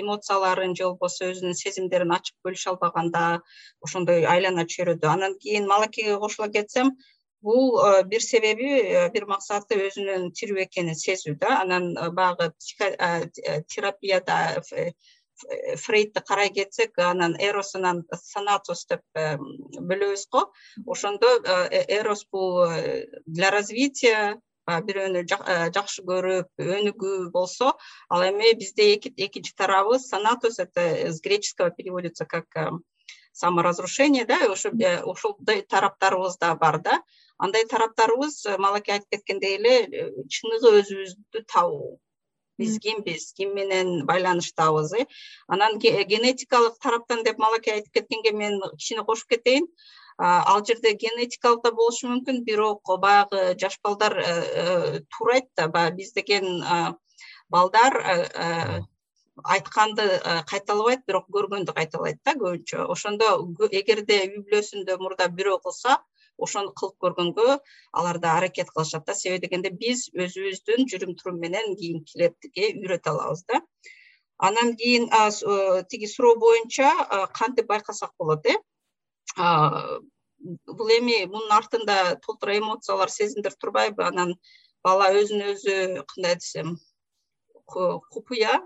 Эмоцияларын 0.00 0.74
же 0.78 0.88
болбосо 0.88 1.30
өзүнүн 1.32 1.56
сезимдерин 1.58 2.14
ачык 2.16 2.36
бөлүшө 2.46 2.74
албаганда 2.74 3.24
ошондой 3.86 4.26
айлана 4.34 4.66
чөйрөдө 4.74 5.10
анан 5.14 5.36
кийин 5.42 5.68
малакейге 5.70 6.18
кошула 6.24 6.50
кетсем 6.56 6.94
бул 7.42 7.78
бир 8.12 8.24
себеби 8.24 8.70
бир 9.14 9.26
максаты 9.30 9.78
өзүнүн 9.86 10.28
тирүү 10.36 10.64
экенин 10.66 10.98
сезүү 11.04 11.38
да 11.44 11.60
анан 11.62 11.94
баягы 12.16 12.50
терапияда 13.74 14.40
фрейдти 15.84 16.20
карай 16.28 16.50
кетсек 16.50 16.98
анан 16.98 17.36
эрос 17.40 17.74
анан 17.78 18.04
санатос 18.12 18.84
деп 18.90 19.02
бөлөбүз 19.16 20.26
го. 20.32 20.42
Ошондо 20.86 21.28
э, 21.44 21.84
эрос 21.98 22.26
бул 22.32 22.64
э, 22.64 23.06
для 23.26 23.50
развития 23.50 24.40
бирөөнү 24.68 25.24
э, 25.24 25.70
жакшы 25.74 26.02
көрүп 26.06 26.64
өнүгүү 26.78 27.30
болсо 27.34 27.72
ал 28.08 28.22
эми 28.28 28.52
бизде 28.60 28.94
экинчи 28.96 29.54
тарабы 29.56 29.98
санатос 29.98 30.58
это 30.58 31.12
с 31.12 31.20
греческого 31.20 31.70
переводится 31.70 32.26
как 32.26 32.46
саморазрушение 33.32 34.24
да 34.26 34.38
ошо 34.52 34.70
ошондой 35.12 35.62
тараптарыбыз 35.62 36.36
да 36.38 36.54
бар 36.54 36.80
да. 36.80 37.02
Андай 37.38 37.64
тараптарыбыз 37.64 38.58
малакей 38.58 38.94
айтып 38.94 39.10
кеткендей 39.16 39.56
эле 39.56 39.74
чыныгы 40.28 40.80
өзүбүздү 40.80 41.44
табуу. 41.46 41.98
Биз 42.60 42.76
кимбиз 42.84 43.32
ким 43.32 43.54
менен 43.54 44.04
байланыштабыз 44.06 44.92
э. 45.00 45.06
Анан 45.48 45.78
генетикалык 45.78 46.76
тараптан 46.82 47.24
деп 47.24 47.38
малакей 47.38 47.78
айтып 47.78 47.92
кеткенге 47.92 48.32
мен 48.32 48.60
кичине 48.76 49.04
кошуп 49.04 49.28
кетейин 49.30 49.66
ал 50.20 50.64
жерде 50.66 50.92
генетикалык 50.92 51.62
да 51.64 51.70
болушу 51.72 52.08
мүмкүн 52.10 52.42
бирок 52.44 52.84
баягы 53.00 53.54
жаш 53.60 53.78
балдар 53.82 54.18
э, 54.20 54.24
э, 54.62 55.00
туурайт 55.08 55.48
да 55.56 55.68
баягы 55.68 55.96
биз 55.96 56.12
деген 56.12 56.44
балдар 57.48 57.96
э, 57.96 58.82
айтканды 59.44 60.04
кайталабайт 60.50 61.06
бирок 61.06 61.24
көргөндү 61.32 61.72
кайталайт 61.72 62.20
да 62.24 62.34
көбүнчө. 62.36 62.84
Ошондо 62.92 63.30
эгерде 63.72 64.20
үй 64.26 64.44
бүлөсүндө 64.44 64.98
мурда 65.00 65.28
бирөө 65.32 65.62
кылса 65.64 65.96
ошону 66.36 66.74
кылып 66.76 67.00
көргөнгө 67.00 67.58
алар 67.92 68.18
да 68.20 68.36
аракет 68.36 68.68
кылышат 68.76 69.06
да. 69.06 69.14
Себеби 69.14 69.46
дегенде 69.46 69.70
биз 69.70 70.10
өзүбүздүн 70.12 70.84
жүрүм 70.92 71.16
турум 71.16 71.40
менен 71.40 71.76
кийинкилерге 71.80 72.74
үйрөтө 72.76 73.14
алабыз 73.14 73.46
да. 73.48 73.62
Анан 74.36 74.76
кийин 74.76 75.08
тиги 75.88 76.06
суроо 76.06 76.36
боюнча 76.36 76.92
кантип 77.32 77.72
байкасак 77.72 78.12
болот 78.18 78.44
э 78.44 78.60
бул 79.36 80.90
эми 80.96 81.24
мунун 81.26 81.52
артында 81.52 82.16
толтура 82.24 82.56
эмоциялар 82.58 83.10
сезимдер 83.10 83.54
турбайбы? 83.60 84.04
Анан 84.04 84.34
бала 84.82 85.10
өзүн 85.12 85.44
өзү 85.52 86.04
кандай 86.14 86.36
десем 86.36 86.78
купуя. 87.66 88.60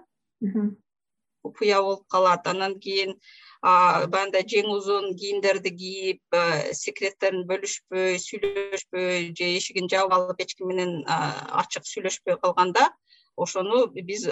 Купуя 1.42 1.82
болуп 1.82 2.06
калат. 2.08 2.46
Анан 2.46 2.78
кийин 2.80 3.18
баягындай 3.64 4.44
жең 4.44 4.70
узун 4.72 5.14
кийимдерди 5.16 5.70
кийип 5.76 6.36
секреттерин 6.76 7.46
бөлүшпөй 7.48 8.18
сүйлөшпөй 8.20 9.30
же 9.36 9.48
эшигин 9.58 9.88
жаап 9.88 10.12
алып 10.12 10.42
эч 10.44 10.54
ким 10.58 10.68
менен 10.72 11.02
ачык 11.08 11.88
сүйлөшпөй 11.88 12.36
калганда 12.42 12.90
ошону 13.36 13.86
биз 13.94 14.26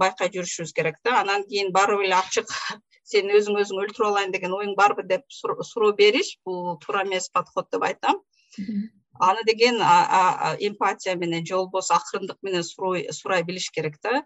байкай 0.00 0.30
жүрүшүбүз 0.34 0.72
керек 0.76 0.98
да. 1.04 1.20
Анан 1.20 1.44
кийин 1.48 1.72
барып 1.72 2.04
эле 2.06 2.16
ачык 2.16 2.50
сени 3.10 3.36
өзүң 3.38 3.60
өзүңү 3.62 3.86
өлтүрүп 3.86 4.10
алайын 4.10 4.34
деген 4.34 4.54
оюң 4.56 4.74
барбы 4.78 5.04
деп 5.08 5.24
суроо 5.30 5.92
бериш 5.96 6.36
бул 6.44 6.78
туура 6.84 7.04
эмес 7.04 7.28
подход 7.30 7.68
деп 7.72 7.84
айтам. 7.90 8.20
Аны 9.20 9.44
деген 9.46 9.76
эмпатия 10.68 11.16
менен 11.16 11.46
же 11.46 11.54
болбосо 11.54 11.94
акырындык 11.94 12.38
менен 12.42 12.64
сурай 12.64 13.42
билиш 13.44 13.70
керек 13.70 14.00
да. 14.02 14.24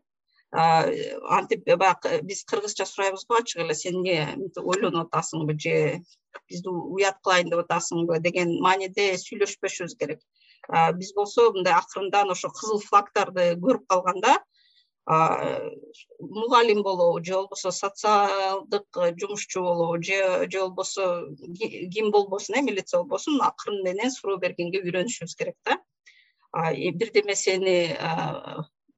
Антип 0.50 1.66
баягы 1.66 2.22
биз 2.22 2.44
кыргызча 2.44 2.86
сурайбыз 2.86 3.26
го 3.28 3.36
ачык 3.36 3.60
эле 3.64 3.74
сен 3.74 3.98
эмне 3.98 4.36
мынтип 4.36 4.64
ойлонуп 4.64 5.10
атасыңбы 5.10 5.58
же 5.60 6.00
бизди 6.48 6.68
уят 6.68 7.18
кылайын 7.22 7.50
деп 7.50 7.66
атасыңбы? 7.66 8.20
деген 8.24 8.54
мааниде 8.62 9.10
сүйлөшпөшүбүз 9.20 9.98
керек 10.00 10.22
биз 11.00 11.14
болсо 11.16 11.50
мындай 11.52 11.74
акырындан 11.74 12.30
ошо 12.34 12.50
кызыл 12.50 12.80
флагдарды 12.84 13.54
көрүп 13.64 13.86
калганда 13.88 14.36
мугалим 15.08 16.82
болобу 16.82 17.24
же 17.24 17.32
болбосо 17.32 17.70
социалдык 17.70 18.86
жумушчу 19.20 19.62
болобу 19.62 20.02
же 20.02 20.60
болбосо 20.60 21.28
ким 21.92 22.10
болбосун 22.10 22.56
э 22.56 22.62
милиция 22.62 22.98
болбосун 22.98 23.40
акырын 23.40 23.82
менен 23.84 24.10
суроо 24.10 24.36
бергенге 24.36 24.82
үйрөнүшүбүз 24.82 25.34
керек 25.38 25.56
да. 25.64 25.78
Бирдеме 27.00 27.34
сени 27.34 27.96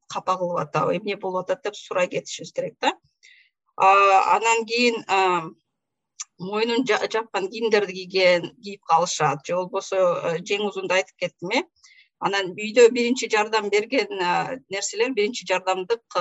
капа 0.08 0.36
кылып 0.36 0.58
атабы 0.66 0.96
эмне 0.96 1.16
болуп 1.16 1.44
атат 1.44 1.62
деп 1.62 1.76
сурай 1.76 2.08
кетишибиз 2.08 2.52
керек 2.52 2.74
да. 2.80 2.92
Анан 3.76 4.66
кийин 4.66 4.96
мойнун 6.40 6.86
жапкан 6.86 7.48
кийимдерди 7.50 7.92
кийген 7.92 8.50
кийип 8.62 8.82
калышат. 8.88 9.44
Же 9.46 9.56
болбосо 9.56 9.98
жең 10.40 10.66
узунду 10.68 10.96
айтып 10.96 11.16
кеттим 11.24 11.52
э. 11.52 11.62
Анан 12.20 12.52
үйдө 12.52 12.88
биринчи 12.92 13.28
жардам 13.32 13.68
берген 13.72 14.08
нерселер 14.72 15.12
биринчи 15.16 15.46
жардамдык 15.48 16.16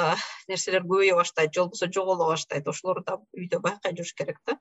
нерселер 0.48 0.84
көбөйө 0.84 1.16
баштайт. 1.20 1.54
Же 1.54 1.64
болбосо 1.64 1.88
жоголо 1.88 2.28
баштайт. 2.32 2.68
Ошолорду 2.68 3.06
да 3.08 3.18
үйдө 3.38 3.62
байкай 3.64 3.96
жүрүш 3.96 4.14
керек 4.16 4.40
да. 4.46 4.60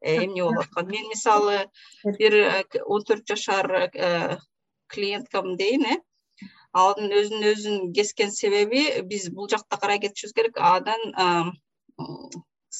Э, 0.00 0.24
эмне 0.24 0.42
болуп 0.42 0.66
атканын 0.66 0.90
мен 0.90 1.08
мисалы 1.08 1.70
бир 2.18 2.66
он 2.84 3.02
төрт 3.02 3.26
жашар 3.26 3.90
клиенткам 4.88 5.56
дейин 5.56 5.86
э. 5.86 5.96
Анын 6.76 7.14
өзүн 7.22 7.46
өзүн 7.52 7.92
кескен 7.96 8.30
себеби 8.30 8.82
биз 9.10 9.30
бул 9.30 9.48
жакта 9.48 9.78
карай 9.80 10.02
кетишибиз 10.02 10.34
керек. 10.36 10.58
Анын 10.58 11.54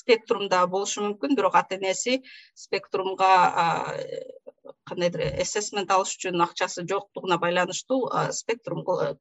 спектрумда 0.01 0.67
болушу 0.67 1.05
мүмкүн 1.05 1.37
бирок 1.39 1.57
ата 1.61 1.79
энеси 1.79 2.21
спектрумга 2.55 3.31
кандайдыр 4.89 5.25
эссесмент 5.43 5.91
алыш 5.91 6.15
үчүн 6.17 6.43
акчасы 6.47 6.85
жоктугуна 6.91 7.39
байланыштуу 7.43 8.01
спектрумга 8.41 9.17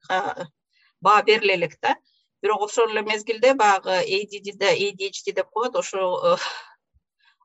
баа 1.01 1.23
бериле 1.23 1.55
элек 1.55 1.77
да. 1.81 1.95
Бирок 2.41 2.67
ошол 2.67 2.91
эле 2.93 3.01
мезгилде 3.01 3.53
баягы 3.53 3.97
adд 3.99 4.63
adhd 4.69 5.33
деп 5.33 5.49
коет 5.49 5.75
ошо 5.75 6.37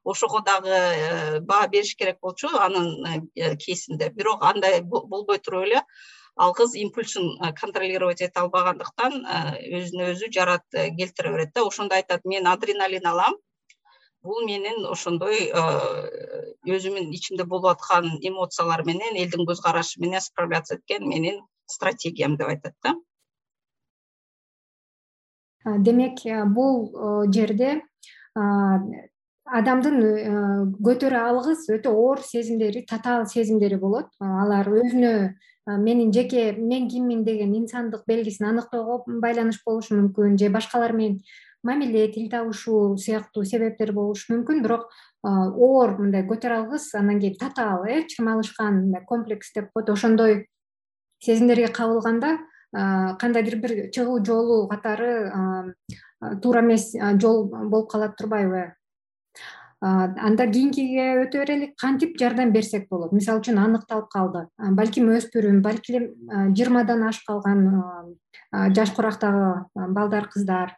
ошого 0.05 0.43
дагы 0.43 1.41
баа 1.41 1.69
бериш 1.69 1.95
керек 1.97 2.21
болчу 2.21 2.49
анын 2.49 3.29
кейсинде. 3.65 4.11
Бирок 4.11 4.45
андай 4.45 4.81
болбой 4.83 5.39
туруп 5.39 5.67
эле 5.67 5.83
ал 6.41 6.55
кыз 6.55 6.75
импульсун 6.75 7.27
э, 7.37 7.53
контролировать 7.53 8.23
эте 8.25 8.41
албагандыктан 8.41 9.21
өзүнө 9.79 10.11
өзү 10.15 10.31
жарат 10.37 10.65
келтире 10.73 11.33
берет 11.35 11.53
да. 11.55 11.67
Ошондо 11.69 11.99
айтат 11.99 12.25
мен 12.25 12.47
адреналин 12.47 13.07
алам. 13.07 13.37
Бул 14.23 14.45
менин 14.45 14.85
ошондой 14.85 15.49
өзүмдүн 16.69 17.13
ичимде 17.17 17.45
болуп 17.49 17.71
аткан 17.73 18.19
эмоциялар 18.21 18.85
менен 18.85 19.17
элдин 19.17 19.47
көз 19.49 19.63
карашы 19.65 20.01
менен 20.01 20.21
справляться 20.21 20.77
эткен 20.77 21.09
менин 21.09 21.41
стратегиям 21.67 22.37
деп 22.37 22.49
айтат 22.49 22.75
да. 22.85 22.95
Демек 25.65 26.21
бул 26.55 27.33
жерде 27.33 27.81
адамдын 29.59 29.97
э, 30.05 30.33
көтөрө 30.85 31.19
алгыс 31.19 31.67
өтө 31.73 31.93
оор 31.93 32.23
сезимдери 32.25 32.85
татаал 32.89 33.27
сезимдери 33.27 33.79
болот. 33.81 34.09
Алар 34.21 34.69
өзүнө 34.71 35.13
менин 35.81 36.13
жеке 36.13 36.53
мен 36.57 36.89
киммин 36.89 37.25
деген 37.25 37.55
инсандык 37.59 38.07
белгисин 38.07 38.49
аныктоого 38.51 39.05
байланыш 39.07 39.61
болушу 39.67 39.97
мүмкүн 39.99 40.39
же 40.39 40.51
башкалар 40.51 40.95
менен 40.97 41.21
мамиле 41.63 42.07
тил 42.09 42.31
табышуу 42.31 42.97
сыяктуу 42.97 43.45
себептер 43.45 43.93
болушу 43.93 44.33
мүмкүн. 44.35 44.63
Бирок 44.63 44.89
оор 45.23 45.97
мындай 45.99 46.25
көтөрө 46.27 46.63
алгыс 46.63 46.95
анан 46.95 47.21
кийин 47.21 47.37
татаал 47.39 47.85
э 47.85 48.07
чырмалышкан 48.09 48.85
мындай 48.87 49.05
комплекс 49.05 49.53
деп 49.55 49.71
коет 49.75 49.91
ошондой 49.91 50.47
сезимдерге 51.21 51.69
кабылганда 51.69 52.39
кандайдыр 52.73 53.57
бир 53.57 53.91
чыгуу 53.91 54.25
жолу 54.25 54.69
катары 54.69 55.75
туура 56.43 56.61
эмес 56.61 56.93
жол 57.21 57.45
болуп 57.51 57.91
калат 57.91 58.17
турбайбы 58.17 58.75
анда 59.81 60.45
кийинкиге 60.51 61.07
өтө 61.23 61.41
берелик 61.41 61.73
кантип 61.81 62.19
жардам 62.21 62.53
берсек 62.53 62.89
болот? 62.91 63.13
Мисалы 63.17 63.41
үчүн 63.41 63.61
аныкталып 63.63 64.11
калды. 64.13 64.45
Балким 64.77 65.09
өспүрүм 65.15 65.63
балки 65.65 65.95
эле 65.95 66.11
жыйырмадан 66.53 67.07
ашып 67.09 67.31
калган 67.31 67.65
жаш 68.77 68.93
курактагы 68.93 69.65
балдар 69.75 70.29
кыздар. 70.29 70.77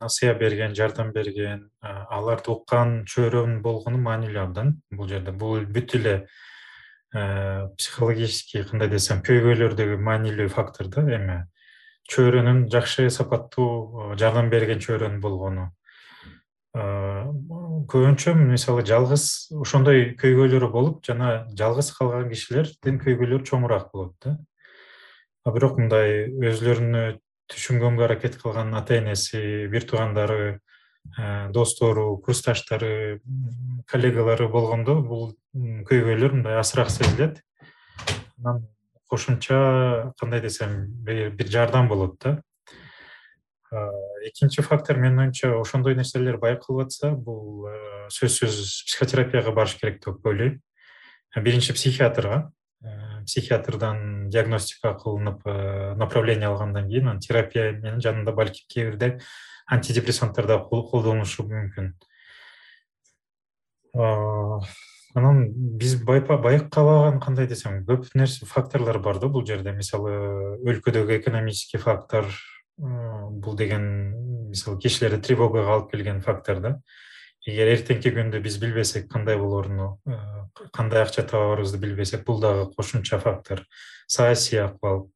Насыя 0.00 0.34
берген 0.34 0.74
жардам 0.76 1.12
берген 1.12 1.70
аларды 1.82 2.52
уккан 2.52 3.04
чөйрөм 3.08 3.62
болгону 3.64 3.98
маанилүү 4.04 4.42
абдан 4.42 4.76
бул 4.92 5.08
жерде 5.08 5.32
бул 5.32 5.64
бүт 5.64 5.96
эле 6.00 6.14
психологический 7.12 8.64
кандай 8.68 8.88
десем 8.92 9.20
көйгөйлөрдөгү 9.24 9.98
маанилүү 10.00 10.48
фактор 10.52 10.88
да 10.88 11.04
эми 11.16 11.36
чөйрөнүн 12.10 12.66
жакшы 12.72 13.08
сапаттуу 13.10 14.12
э, 14.12 14.16
жардам 14.20 14.50
берген 14.52 14.82
чөйрөнүн 14.84 15.20
болгону. 15.24 15.68
Э, 16.76 17.24
көбүнчө 17.90 18.34
мисалы 18.38 18.84
жалгыз 18.86 19.52
ошондой 19.62 20.12
көйгөйлөрү 20.20 20.70
болуп 20.72 21.04
жана 21.06 21.46
жалгыз 21.56 21.92
калган 21.96 22.28
кишилердин 22.32 23.00
көйгөйлөрү 23.04 23.46
чоңураак 23.48 23.92
болот 23.92 24.14
да. 24.24 24.36
Бирок 25.44 25.78
мындай 25.80 26.26
өзүлөрүнү 26.32 27.04
түшүнгөнгө 27.52 28.06
аракет 28.06 28.38
кылган 28.40 28.72
ата 28.76 28.96
энеси 28.98 29.68
бир 29.72 29.88
туугандары 29.88 30.60
э, 31.16 31.48
достору 31.52 32.18
курсташтары 32.24 33.20
коллегалары 33.90 34.48
болгондо 34.52 35.00
бул 35.00 35.34
көйгөйлөр 35.54 36.40
мындай 36.40 36.60
азыраак 36.60 36.92
сезилет. 36.92 37.42
Анан 38.40 38.64
кошумча 39.14 40.12
кандай 40.18 40.40
десем 40.40 40.88
бир 41.06 41.46
жардам 41.46 41.88
болот 41.88 42.18
да. 42.18 42.42
Экинчи 44.26 44.62
фактор 44.62 44.98
менин 44.98 45.20
оюмча 45.20 45.52
ошондой 45.60 45.94
нерселер 45.94 46.38
байкалып 46.42 46.88
атса 46.88 47.12
бул 47.14 47.68
сөзсүз 48.10 48.58
психотерапияга 48.88 49.52
барыш 49.54 49.76
керек 49.78 50.00
деп 50.04 50.26
ойлойм. 50.26 50.60
Биринчи 51.36 51.72
психиатрга. 51.72 52.50
Психиатрдан 53.26 54.28
диагностика 54.30 54.92
кылынып 54.98 55.46
направление 55.96 56.48
алгандан 56.48 56.88
кийин 56.88 57.08
анан 57.08 57.20
терапия 57.20 57.70
менен 57.72 58.02
жанында 58.02 58.34
балким 58.34 58.66
кээ 58.68 58.90
бирде 58.90 59.20
антидепрессанттар 59.70 60.46
да 60.50 60.58
колдонулушу 60.58 61.46
мүмкүн 61.48 61.94
анан 65.14 65.46
биз 65.78 65.94
байкабаган 66.02 67.20
кандай 67.22 67.46
десем 67.46 67.84
көп 67.86 68.08
нерсе 68.18 68.46
факторлор 68.50 68.98
бар 68.98 69.20
да 69.22 69.28
бул 69.28 69.46
жерде. 69.46 69.72
Мисалы 69.72 70.12
өлкөдөгү 70.66 71.18
экономический 71.20 71.78
фактор 71.78 72.26
бул 72.76 73.56
деген 73.56 73.86
мисалы 74.50 74.80
кишилерди 74.82 75.22
тревогага 75.22 75.76
алып 75.78 75.90
келген 75.92 76.20
фактор 76.20 76.60
да. 76.60 76.76
Эгер 77.46 77.74
эртеңки 77.76 78.10
күндө 78.10 78.40
биз 78.42 78.58
билбесек 78.58 79.10
кандай 79.12 79.36
болоруну 79.36 79.98
кандай 80.72 81.02
акча 81.04 81.22
табаарыбызды 81.22 81.78
билбесек 81.78 82.24
бул 82.26 82.40
дагы 82.40 82.70
кошумча 82.74 83.18
фактор. 83.20 83.66
Саясий 84.06 84.58
акыбал 84.58 85.10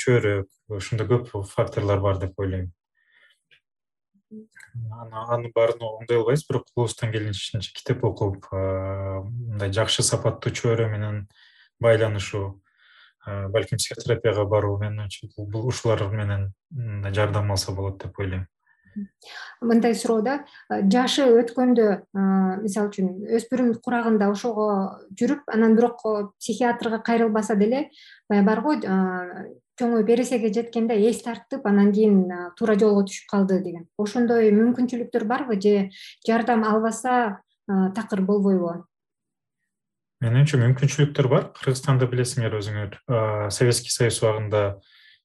чөйрөк 0.00 0.48
ушундай 0.72 1.08
көп 1.10 1.28
факторлор 1.50 2.00
бар 2.00 2.22
деп 2.22 2.38
ойлойм 2.40 2.72
анын 4.32 5.52
баарын 5.54 5.84
оңдой 5.88 6.20
албайбыз 6.20 6.46
бирок 6.48 6.66
колубуздан 6.72 7.12
келишинче 7.12 7.72
китеп 7.76 8.04
окуп 8.04 8.48
мындай 8.52 9.72
жакшы 9.72 10.04
сапаттуу 10.06 10.52
чөйрө 10.52 10.88
менен 10.92 11.26
байланышуу 11.80 12.62
балким 13.26 13.78
психотерапияга 13.78 14.44
баруу 14.44 14.78
менин 14.78 15.04
оюмча 15.04 15.28
бул 15.36 15.68
ушулар 15.68 16.08
менен 16.10 16.52
мындай 16.70 17.14
жардам 17.14 17.52
алса 17.52 17.72
болот 17.72 18.02
деп 18.02 18.18
ойлойм. 18.18 18.48
Мындай 19.60 19.94
суроо 19.94 20.20
да 20.20 20.44
жашы 20.68 21.24
өткөндө 21.40 21.86
мисалы 22.60 22.90
үчүн 22.90 23.12
өспүрүмдүк 23.38 23.80
курагында 23.84 24.28
ошого 24.28 24.66
жүрүп 25.16 25.48
анан 25.54 25.76
бирок 25.78 26.02
психиатрга 26.38 26.98
кайрылбаса 26.98 27.56
деле 27.56 27.88
баягы 28.28 28.46
барго 28.46 28.74
чоңоюп 29.80 30.10
эресеге 30.12 30.52
жеткенде 30.52 30.96
эс 31.08 31.22
тартып 31.24 31.66
анан 31.66 31.92
кийин 31.92 32.24
туура 32.58 32.76
жолго 32.78 33.06
түшүп 33.08 33.28
калды 33.30 33.60
деген. 33.64 33.86
Ошондой 33.98 34.52
мүмкүнчүлүктөр 34.56 35.24
барбы 35.28 35.60
же 35.60 35.90
жардам 36.26 36.64
албаса 36.68 37.42
такыр 37.66 38.22
болбойбу? 38.26 38.84
Менин 40.22 40.42
оюмча 40.42 40.58
мүмкүнчүлүктөр 40.60 41.28
бар. 41.28 41.48
Кыргызстанда 41.58 42.06
билесиңер 42.10 42.58
өзүңөр. 42.60 42.98
Советский 43.50 43.90
союз 43.90 44.20
убагында 44.22 44.62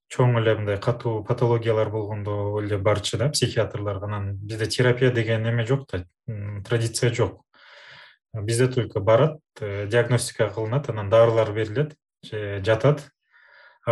чоң 0.10 0.39
эле 0.39 0.55
мындай 0.57 0.79
катуу 0.81 1.19
патологиялар 1.27 1.91
болгондо 1.93 2.57
эле 2.62 2.79
барчу 2.79 3.19
да 3.21 3.29
психиатрлар. 3.29 3.99
Анан 4.03 4.31
бизде 4.38 4.65
терапия 4.65 5.12
деген 5.12 5.45
эме 5.45 5.65
жок 5.65 5.86
да. 5.91 6.05
Традиция 6.65 7.13
жок. 7.13 7.43
Бизде 8.33 8.67
только 8.67 8.99
барат 8.99 9.39
э, 9.60 9.88
диагностика 9.88 10.49
кылынат 10.49 10.89
анан 10.89 11.10
дарылар 11.10 11.51
берилет 11.53 11.95
же 12.23 12.62
жатат 12.63 13.10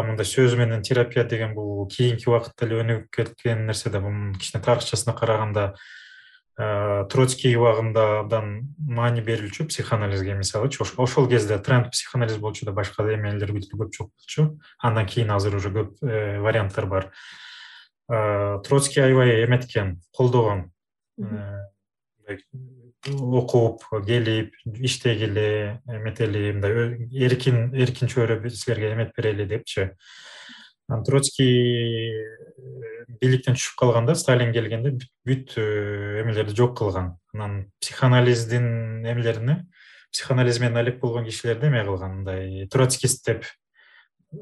мындай 0.03 0.27
сөзү 0.27 0.57
менен 0.59 0.81
терапия 0.83 1.23
деген 1.23 1.53
бул 1.55 1.87
кийинки 1.87 2.27
убакытта 2.29 2.65
эле 2.65 2.81
өнүгүп 2.83 3.11
кеткен 3.15 3.65
нерсе 3.67 3.89
да 3.89 4.01
бул 4.03 4.33
кичине 4.39 4.63
тарыхчасына 4.63 5.15
караганда 5.15 5.75
троцкий 6.55 7.57
убагында 7.59 8.21
абдан 8.21 8.75
маани 8.79 9.19
берилчү 9.19 9.65
психоанализге 9.67 10.37
мисалычы 10.39 10.83
ошол 10.83 11.27
кезде 11.27 11.57
тренд 11.59 11.91
психоанализ 11.91 12.37
болчу 12.39 12.65
да 12.65 12.71
башка 12.71 13.03
эмелер 13.03 13.51
көп 13.51 13.91
жок 13.91 14.11
болчу 14.15 14.59
андан 14.79 15.05
кийин 15.05 15.31
азыр 15.31 15.55
уже 15.55 15.69
көп 15.69 15.99
э, 16.01 16.39
варианттар 16.39 16.85
бар. 16.85 17.11
Троцкий 18.07 19.01
аябай 19.01 19.43
эметкен 19.45 19.99
колдогон 20.13 20.71
окуп 23.13 23.83
келип 24.05 24.55
иштегиле 24.65 25.81
эметели 25.87 26.51
мындай 26.53 26.95
эркин 27.25 27.73
эркин 27.75 28.09
чөйрө 28.09 28.49
силерге 28.49 28.93
эмет 28.93 29.11
берели 29.15 29.45
депчи. 29.45 29.91
Анан 30.89 31.03
троцкий 31.05 32.13
бийликтен 33.21 33.57
түшүп 33.57 33.77
калганда 33.79 34.15
сталин 34.17 34.53
келгенде 34.53 34.95
бүт 35.25 35.55
эмелерди 35.57 36.55
жок 36.57 36.77
кылган. 36.77 37.15
Анан 37.33 37.71
психоанализдин 37.81 39.05
эмелерине 39.05 39.65
психоанализ 40.11 40.59
менен 40.59 40.77
алек 40.77 40.99
болгон 40.99 41.25
кишилерди 41.25 41.67
эме 41.67 41.83
кылган. 41.85 42.23
Мындай 42.23 42.67
троцкист 42.67 43.25
деп 43.25 43.45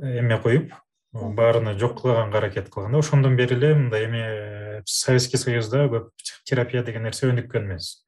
эме 0.01 0.39
коюп 0.39 0.71
баарына 1.11 1.77
жок 1.79 2.01
кылганга 2.01 2.37
аракет 2.37 2.69
кылган 2.69 2.91
да. 2.93 2.99
Ошондон 2.99 3.35
бери 3.35 3.55
эле 3.55 3.75
мындай 3.75 4.05
эме 4.05 4.81
советский 4.85 5.37
союзда 5.37 5.85
көп 5.87 6.09
терапия 6.45 6.83
деген 6.83 7.03
нерсе 7.03 7.27
өнүккөн 7.27 7.67
эмес 7.71 8.03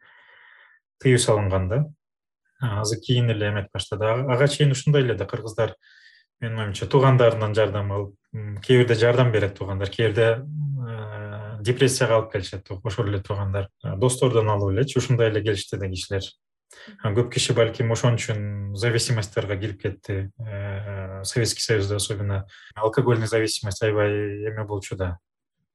тыюу 1.00 1.20
салынган 1.20 1.70
да. 1.70 1.86
Азыр 2.62 3.00
кийин 3.00 3.30
эле 3.30 3.50
эметип 3.50 3.74
баштады. 3.74 4.06
Ага 4.06 4.48
чейин 4.48 4.72
ушундай 4.72 5.04
эле 5.04 5.16
да 5.16 5.26
кыргыздар 5.26 5.76
менин 6.42 6.60
оюмча 6.60 6.88
туугандарынан 6.88 7.56
жардам 7.56 7.92
алып 7.92 8.16
кээ 8.64 8.84
бирде 8.84 8.96
жардам 8.96 9.32
берет 9.32 9.58
туугандар 9.58 9.90
кээ 9.90 10.10
бирде 10.10 10.46
депрессияга 11.66 12.20
алып 12.20 12.32
келишет 12.32 12.72
ошол 12.84 13.08
эле 13.08 13.22
туугандар. 13.22 13.70
Достордон 13.84 14.50
алып 14.50 14.74
элечи 14.76 14.98
ушундай 14.98 15.30
эле 15.30 15.42
келишти 15.44 15.78
да 15.78 15.90
кишилер. 15.90 16.24
Көп 17.04 17.32
киши 17.34 17.54
балким 17.56 17.92
ошон 17.92 18.16
үчүн 18.20 18.76
зависимостьтарга 18.76 19.58
кирип 19.58 19.82
кетти. 19.82 20.30
Советский 21.24 21.62
союзда 21.62 21.96
особенно. 21.96 22.46
Алкогольный 22.76 23.28
зависимость 23.28 23.82
аябай 23.82 24.48
эме 24.50 24.66
болчу 24.66 24.96
да. 24.96 25.18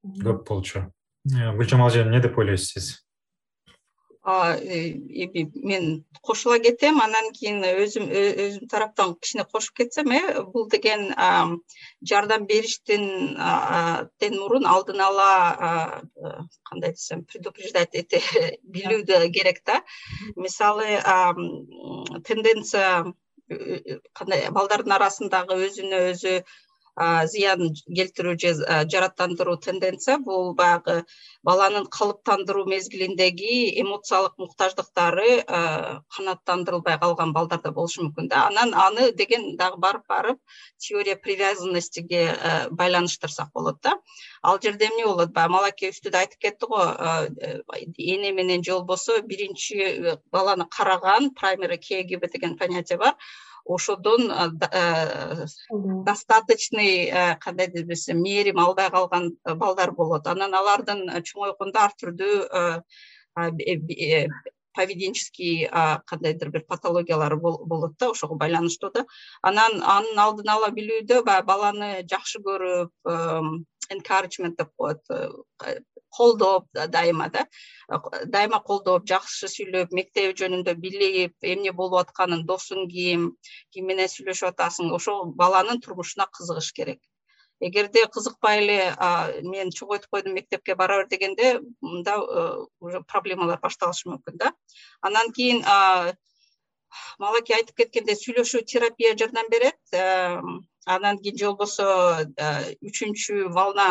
Көп 0.05 0.47
болчу. 0.47 0.93
Гүлжамал 1.25 1.89
эжем 1.91 2.09
эмне 2.09 2.21
деп 2.21 2.39
ойлойсуз 2.39 2.73
сиз 2.73 3.05
эми 4.27 5.51
мен 5.55 6.05
кошула 6.21 6.59
кетем 6.59 7.01
анан 7.01 7.33
кийин 7.33 7.63
өзүм 7.65 8.05
өзүм 8.13 8.69
тараптан 8.69 9.15
кичине 9.17 9.45
кошуп 9.45 9.77
кетсем 9.81 10.13
э 10.13 10.43
бул 10.53 10.69
деген 10.69 11.15
жардам 12.05 12.45
бериштин 12.47 13.37
мурун 14.37 14.67
алдын 14.67 15.01
ала 15.01 16.03
кандай 16.69 16.93
десем 16.93 17.25
предупреждать 17.25 17.95
эте 17.95 18.21
билүү 18.63 19.05
да. 19.07 19.29
керек 19.29 19.65
да. 19.65 19.83
Мисалы 20.37 21.01
тенденция 22.25 23.15
кандай 24.13 24.51
балдардын 24.51 24.93
арасындагы 24.93 25.57
өзүнө 25.67 26.11
өзү 26.13 26.43
зыянын 26.99 27.75
келтирүү 27.97 28.35
же 28.41 28.53
жараттандыруу 28.93 29.57
тенденция 29.57 30.19
бул 30.19 30.55
баягы 30.55 31.05
баланын 31.43 31.87
калыптандыруу 31.87 32.67
мезгилиндеги 32.69 33.81
эмоциялык 33.81 34.37
муктаждыктары 34.39 35.45
канааттандырылбай 35.47 36.99
калган 36.99 37.33
балдарда 37.33 37.73
болушу 37.73 38.05
мүмкүн 38.05 38.29
да. 38.29 38.47
Анан 38.49 38.75
аны 38.75 39.13
деген 39.13 39.57
дагы 39.57 39.79
барып 39.79 40.07
барып 40.09 40.39
теория 40.79 41.17
привязанностиге 41.17 42.37
байланыштырсак 42.71 43.53
болот 43.55 43.81
да. 43.83 43.97
Ал 44.43 44.59
жерде 44.63 44.91
эмне 44.91 45.05
болот? 45.07 45.33
Баягы 45.33 45.53
малаке 45.53 45.91
үстүдө 45.95 46.19
айтып 46.25 46.41
кетти 46.41 46.67
го 46.67 46.81
эне 47.97 48.33
менен 48.33 48.65
же 48.65 48.73
болбосо 48.73 49.23
биринчи 49.23 50.19
баланы 50.31 50.67
караган 50.69 51.31
primary 51.31 51.79
caregiver 51.79 52.31
деген 52.31 52.57
понятие 52.59 52.99
бар 52.99 53.15
ошодон 53.75 54.29
достаточный 56.05 57.13
кандай 57.41 57.69
деп 57.69 57.87
десем 57.87 58.23
мээрим 58.23 58.59
албай 58.59 58.91
калган 58.91 59.37
балдар 59.45 59.93
болот. 59.93 60.27
Анан 60.27 60.55
алардын 60.55 61.07
чоңойгондо 61.23 61.79
ар 61.87 61.93
түрдүү 62.03 62.35
поведенческий 64.75 65.69
кандайдыр 66.07 66.51
бир 66.51 66.65
патологиялары 66.69 67.37
болот 67.37 67.97
да 67.99 68.11
ошого 68.11 68.35
байланыштуу 68.35 68.91
да. 68.95 69.05
Анан 69.43 69.83
анын 69.83 70.19
алдын 70.19 70.49
ала 70.49 70.71
билүүдө 70.71 71.23
баягы 71.27 71.47
баланы 71.47 71.91
жакшы 72.11 72.43
көрүп 72.47 72.93
encouragement 73.91 74.57
деп 74.59 74.71
коет 74.79 75.03
колдоп 76.17 76.67
дайыма 76.95 77.29
да 77.35 77.47
дайыма 78.35 78.61
колдоп 78.67 79.07
жакшы 79.11 79.51
сүйлөп 79.53 79.95
мектеби 79.97 80.35
жөнүндө 80.41 80.75
билип 80.85 81.51
эмне 81.53 81.73
болуп 81.73 82.01
атканын 82.05 82.47
досуң 82.47 82.89
ким 82.95 83.31
ким 83.75 83.87
менен 83.91 84.11
сүйлөшүп 84.15 84.53
атасың 84.53 84.93
ошол 84.99 85.33
баланын 85.43 85.81
турмушуна 85.81 86.27
кызыгыш 86.39 86.73
керек. 86.73 87.01
Эгерде 87.61 88.07
кызыкпай 88.15 88.63
эле 88.63 88.79
мен 89.45 89.71
чогултуп 89.71 90.09
койдум 90.11 90.35
мектепке 90.39 90.75
бара 90.75 91.03
бер 91.03 91.09
дегенде 91.09 91.61
мында 91.83 92.17
э, 92.17 92.65
уже 92.81 93.03
проблемалар 93.03 93.61
башталышы 93.61 94.09
мүмкүн 94.09 94.39
да. 94.41 94.53
Анан 95.03 95.33
кийин 95.37 95.61
малаке 97.19 97.55
айтып 97.59 97.77
кеткендей 97.83 98.17
сүйлөшүү 98.19 98.65
терапия 98.73 99.13
жардам 99.23 99.51
берет 99.53 99.79
э, 99.93 100.41
анан 100.87 101.21
кийин 101.23 101.37
же 101.39 101.51
болбосо 101.51 101.87
э, 102.25 102.75
үчүнчү 102.81 103.51
волна 103.53 103.91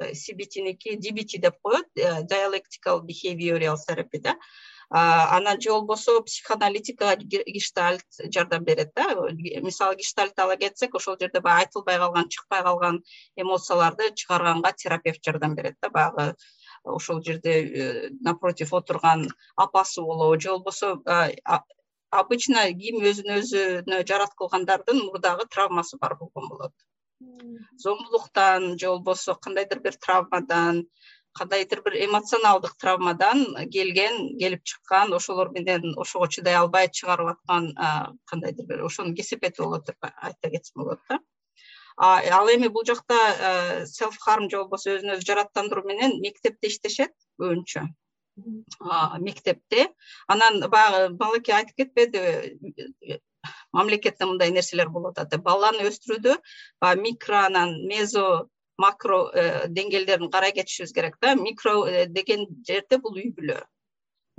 cbtники 0.00 0.96
dbt 0.96 1.38
деп 1.38 1.56
коет 1.62 1.86
э, 1.96 2.22
dialectical 2.22 3.02
behavioral 3.02 3.76
therapy 3.76 4.20
да. 4.20 4.36
Анан 4.90 5.60
же 5.60 5.70
болбосо 5.70 6.20
психоаналитика 6.20 7.14
гештальт 7.16 8.06
жардам 8.34 8.64
берет 8.64 8.92
да. 8.94 9.14
Мисалы 9.60 9.96
гештальт 9.96 10.38
ала 10.38 10.56
кетсек 10.56 10.94
ошол 10.94 11.16
жерде 11.20 11.40
баягы 11.40 11.66
айтылбай 11.66 11.98
калган 11.98 12.28
чыкпай 12.28 12.62
калган 12.62 13.04
эмоцияларды 13.36 14.12
чыгарганга 14.14 14.72
терапевт 14.72 15.24
жардам 15.24 15.54
берет 15.54 15.76
да. 15.80 15.90
Баягы 15.90 16.34
ошол 16.82 17.22
жерде 17.22 17.52
э, 17.52 18.08
напротив 18.20 18.74
отурган 18.74 19.28
апасы 19.54 20.02
болобу. 20.02 20.40
Же 20.40 20.50
болбосо 20.50 20.98
обычно 22.10 22.66
ким 22.74 23.02
өзүн 23.06 23.36
өзүнө 23.38 24.02
жарат 24.10 24.34
кылгандардын 24.34 24.98
мурдагы 25.06 25.46
травмасы 25.46 25.98
бар 26.02 26.16
болгон 26.18 26.48
болот 26.48 26.72
зомбулуктан 27.76 28.78
же 28.78 28.86
болбосо 28.88 29.34
кандайдыр 29.34 29.80
бир 29.80 29.94
травмадан 29.96 30.86
кандайдыр 31.32 31.82
бир 31.82 31.94
эмоционалдык 32.06 32.74
травмадан 32.76 33.38
келген 33.72 34.38
келип 34.40 34.62
чыккан 34.64 35.12
ошолор 35.12 35.50
менен 35.50 35.94
ошого 35.96 36.26
чыдай 36.28 36.54
албай 36.54 36.88
чыгарып 36.88 37.28
аткан 37.34 37.64
кандайдыр 38.24 38.66
бир 38.66 38.84
ошонун 38.84 39.14
кесепети 39.14 39.60
болот 39.62 39.86
деп 39.86 39.96
айта 40.00 40.50
кетсем 40.50 40.82
болот 40.82 41.00
да. 41.08 41.20
Ал 41.96 42.48
эми 42.48 42.68
бул 42.68 42.84
жакта 42.84 43.16
self 43.84 44.16
harm 44.26 44.48
же 44.50 44.56
болбосо 44.56 44.96
өзүн 44.96 45.16
өзү 45.16 45.26
жараттандыруу 45.30 45.84
менен 45.84 46.20
мектепте 46.24 46.68
иштешет 46.68 47.12
көбүнчө 47.38 47.88
мектепте. 49.20 49.90
Анан 50.26 50.62
баягы 50.70 51.14
балаке 51.14 51.52
айтып 51.52 51.76
кетпедиби 51.76 53.20
мамлекетте 53.72 54.26
мындай 54.26 54.50
нерселер 54.54 54.88
болуп 54.88 55.18
атат 55.18 55.34
деп. 55.34 55.44
Баланы 55.46 55.86
өстүрүүдө 55.90 56.36
баягы 56.80 57.02
микро 57.06 57.44
анан 57.46 57.76
мезо 57.88 58.48
макро 58.80 59.20
э, 59.34 59.68
деңгээлдерин 59.68 60.30
карай 60.32 60.52
кетишибиз 60.56 60.92
керек 60.96 61.18
да. 61.20 61.34
Микро 61.34 61.84
э, 61.86 62.06
деген 62.06 62.46
жерде 62.66 62.98
бул 62.98 63.16
үй 63.16 63.30
бүлө. 63.36 63.60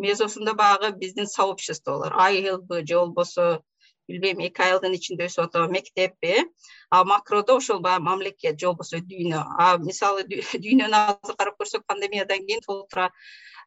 Мезосунда 0.02 0.54
баягы 0.58 0.92
биздин 0.98 1.28
сообществолор. 1.28 2.16
Айыл 2.18 2.64
же 2.70 2.96
болбосо 2.98 3.62
билбейм 4.08 4.42
эки 4.48 4.64
айылдын 4.66 4.98
ичинде 4.98 5.28
өсүп 5.30 5.46
атабы 5.46 5.72
мектеп 5.78 6.18
э. 6.22 6.44
А 6.90 7.04
макродо 7.06 7.58
ошол 7.62 7.80
баягы 7.80 8.04
мамлекет 8.10 8.60
же 8.60 8.72
болбосо 8.72 9.00
дүйнө. 9.00 9.46
А 9.58 9.78
мисалы 9.78 10.26
дүйнөнү 10.66 11.04
азыр 11.06 11.38
карап 11.38 11.62
көрсөк 11.62 11.86
пандемиядан 11.88 12.48
кийин 12.48 12.66
толтура 12.66 13.12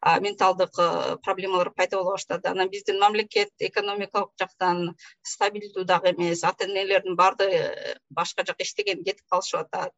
менталдык 0.05 0.79
э, 0.79 1.17
проблемалар 1.25 1.71
пайда 1.71 1.97
боло 1.97 2.12
баштады. 2.12 2.49
Анан 2.49 2.69
биздин 2.71 2.99
мамлекет 3.01 3.53
экономикалык 3.59 4.33
жактан 4.38 4.97
стабилдүү 5.23 5.85
дагы 5.88 6.12
эмес. 6.12 6.45
Ата 6.45 6.67
энелердин 6.67 7.17
баардыгы 7.17 7.61
э, 7.61 7.97
башка 8.11 8.45
жака 8.45 8.64
иштеген 8.64 9.05
кетип 9.05 9.25
калышып 9.31 9.61
атат. 9.64 9.95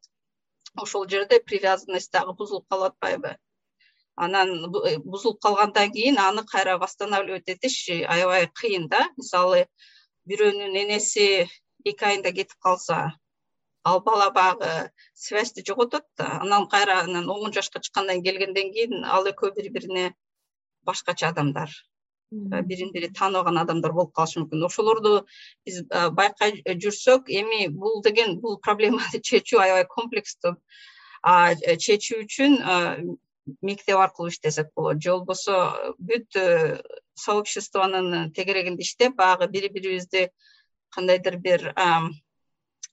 Ошол 0.75 1.07
жерде 1.09 1.41
привязанность 1.43 2.11
дагы 2.11 2.33
бузулуп 2.39 2.67
калып 2.69 2.93
атпайбы 2.93 3.35
анан 4.15 4.49
э, 4.85 4.97
бузулуп 5.03 5.41
калгандан 5.41 5.91
кийин 5.91 6.19
аны 6.19 6.45
кайра 6.45 6.77
восстанавливать 6.77 7.49
этиш 7.49 7.89
аябай 7.89 8.47
кыйын 8.47 8.87
да. 8.87 9.09
Мисалы 9.17 9.67
бирөөнүн 10.25 10.73
энеси 10.83 11.49
эки 11.83 12.03
айында 12.03 12.31
кетип 12.31 12.57
калса 12.63 13.11
ал 13.89 14.01
бала 14.07 14.29
баягы 14.31 14.91
связьти 15.13 15.63
жоготот. 15.67 16.05
Да 16.17 16.39
анан 16.41 16.67
кайра 16.67 17.01
анан 17.03 17.29
он 17.29 17.53
жашка 17.53 17.79
чыккандан 17.79 18.23
келгенден 18.23 18.73
кийин 18.73 19.05
ал 19.05 19.27
экөө 19.33 19.53
бири 19.55 19.69
бирине 19.69 20.05
башкача 20.83 21.29
адамдар 21.29 21.69
бирин 22.31 22.91
бири 22.91 23.07
тааныбаган 23.19 23.57
адамдар 23.63 23.93
болуп 23.93 24.13
калышы 24.15 24.41
мүмкүн. 24.41 24.65
Ошолорду 24.67 25.13
биз 25.65 25.83
байкай 26.19 26.61
жүрсөк. 26.83 27.31
Эми 27.31 27.67
бул 27.69 28.01
деген 28.03 28.39
бул 28.41 28.59
проблеманы 28.59 29.21
чечүү 29.29 29.63
аябай 29.63 29.87
комплекстүү 29.95 30.57
чечүү 31.85 32.23
үчүн 32.25 32.59
мектеп 33.61 33.97
аркылуу 33.97 34.29
иштесек 34.29 34.73
болот. 34.75 35.01
Же 35.01 35.11
болбосо 35.15 35.95
бүт 35.97 36.35
э, 36.35 36.81
сообществонун 37.15 38.31
тегерегинде 38.35 38.83
иштеп 38.83 39.15
баягы 39.15 39.47
бири 39.47 39.69
бирибизди 39.69 40.29
кандайдыр 40.89 41.37
бир 41.37 41.73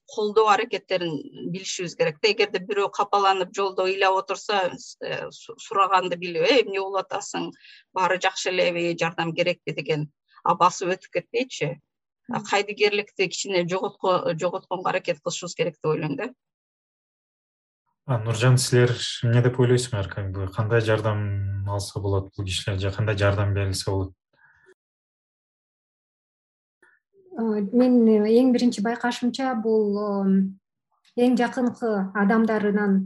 колдоо 0.07 0.49
аракеттерин 0.53 1.17
билишибиз 1.53 1.97
керек 1.97 2.21
да. 2.23 2.31
Эгерде 2.31 2.61
бирөө 2.61 2.91
капаланып 2.93 3.55
жолдо 3.57 3.87
ыйлап 3.89 4.19
отурса 4.21 4.71
э, 5.01 5.31
сураганды 5.31 6.17
билип 6.17 6.45
э 6.45 6.61
эмне 6.63 6.81
болуп 6.81 7.05
атасың 7.05 7.51
баары 7.93 8.21
жакшы 8.21 8.51
элеби 8.51 8.97
жардам 9.01 9.35
керекпи? 9.35 9.73
деген 9.73 10.11
басып 10.45 10.95
өтүп 10.97 11.11
кетпейчи. 11.19 11.81
Кайдыгерликти 12.51 13.29
кичине 13.29 13.67
жоготконго 13.69 14.89
аракет 14.89 15.21
кылышыбыз 15.21 15.55
керек 15.55 15.75
деп 15.77 15.91
ойлойм 15.91 16.17
да. 16.17 16.29
Нуржан 18.07 18.59
силер 18.59 18.93
эмне 19.23 19.43
деп 19.43 19.59
ойлойсуңар 19.61 20.09
кандай 20.53 20.81
жардам 20.81 21.69
алса 21.69 22.01
болот 22.01 22.31
бул 22.37 22.45
кишилер? 22.45 22.79
Же 22.79 22.93
кандай 22.93 23.17
жардам 23.17 23.55
берилсе 23.55 23.91
болот 23.91 24.13
мен 27.37 27.97
эң 28.07 28.53
биринчи 28.55 28.83
байкашымча 28.85 29.55
бул 29.63 29.99
эң 31.15 31.37
жакынкы 31.39 31.91
адамдарынан 32.19 32.97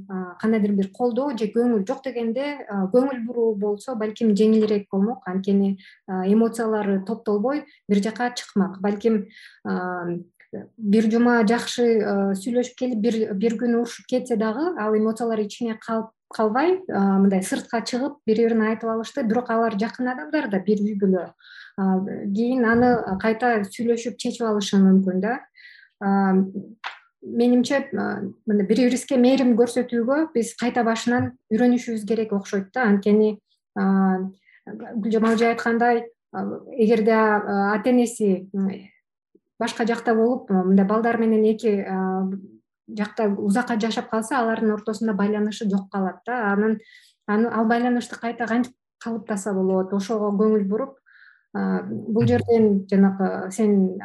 кандайдыр 0.40 0.72
бир 0.78 0.88
колдоо 0.96 1.30
же 1.36 1.50
көңүл 1.52 1.84
жок 1.88 2.02
дегенде 2.04 2.46
көңүл 2.94 3.24
буруу 3.26 3.54
болсо 3.56 3.96
балким 4.00 4.34
жеңилирээк 4.36 4.88
болмок 4.92 5.28
анткени 5.28 5.76
эмоциялары 6.08 7.02
топтолбой 7.04 7.64
бир 7.88 8.02
жака 8.02 8.30
чыкмак. 8.34 8.80
Балким 8.80 9.26
бир 10.76 11.10
жума 11.12 11.42
жакшы 11.44 11.88
сүйлөшүп 12.40 12.78
келип 12.78 13.02
бир 13.04 13.34
бир 13.34 13.58
күн 13.60 13.80
урушуп 13.82 14.08
кетсе 14.08 14.36
дагы 14.36 14.72
ал 14.80 14.96
эмоциялар 14.96 15.40
ичине 15.44 15.76
калып 15.76 16.08
калбай 16.34 16.78
мындай 16.88 17.42
сыртка 17.42 17.80
чыгып 17.80 18.18
бири 18.26 18.46
бирине 18.46 18.70
айтып 18.72 18.90
алышты. 18.92 19.24
Бирок 19.24 19.50
алар 19.50 19.76
жакын 19.80 20.08
адамдар 20.12 20.50
да 20.50 20.60
бир 20.60 20.82
үй 20.84 20.94
бүлө 21.00 21.30
кийин 22.34 22.64
аны 22.68 22.92
кайта 23.22 23.62
сүйлөшүп 23.64 24.18
чечип 24.18 24.46
алышы 24.46 24.80
мүмкүн 24.82 25.20
да. 25.24 25.38
Менимче 27.22 27.88
бири 27.92 28.66
бирибизге 28.68 29.16
мээрим 29.18 29.56
көрсөтүүгө 29.58 30.18
биз 30.34 30.54
кайта 30.60 30.84
башынан 30.86 31.32
үйрөнүшүбүз 31.52 32.06
керек 32.08 32.32
окшойт 32.32 32.70
да. 32.74 32.86
Анткени 32.90 33.38
гүлжамал 33.76 35.34
эже 35.34 35.50
айткандай 35.52 36.04
эгерде 36.76 37.14
ата 37.14 37.90
энеси 37.90 38.50
башка 39.58 39.86
жакта 39.86 40.14
болуп 40.14 40.50
мындай 40.50 40.86
балдар 40.86 41.18
менен 41.18 41.44
эки 41.44 41.72
жакта 42.88 43.28
узакка 43.28 43.78
жашап 43.80 44.10
калса 44.10 44.38
алардын 44.40 44.72
ортосунда 44.72 45.14
байланышы 45.14 45.68
жок 45.68 45.90
калат 45.92 46.22
да. 46.26 46.52
Анан 46.52 46.78
ал 47.28 47.66
байланышты 47.66 48.18
кайта 48.18 48.46
кантип 48.46 48.74
калыптаса 49.02 49.52
болот? 49.52 49.92
Ошого 49.92 50.30
көңүл 50.36 50.64
буруп 50.68 50.96
бул 51.54 52.26
жерден 52.26 52.86
жанагы 52.90 53.50
сен 53.52 53.98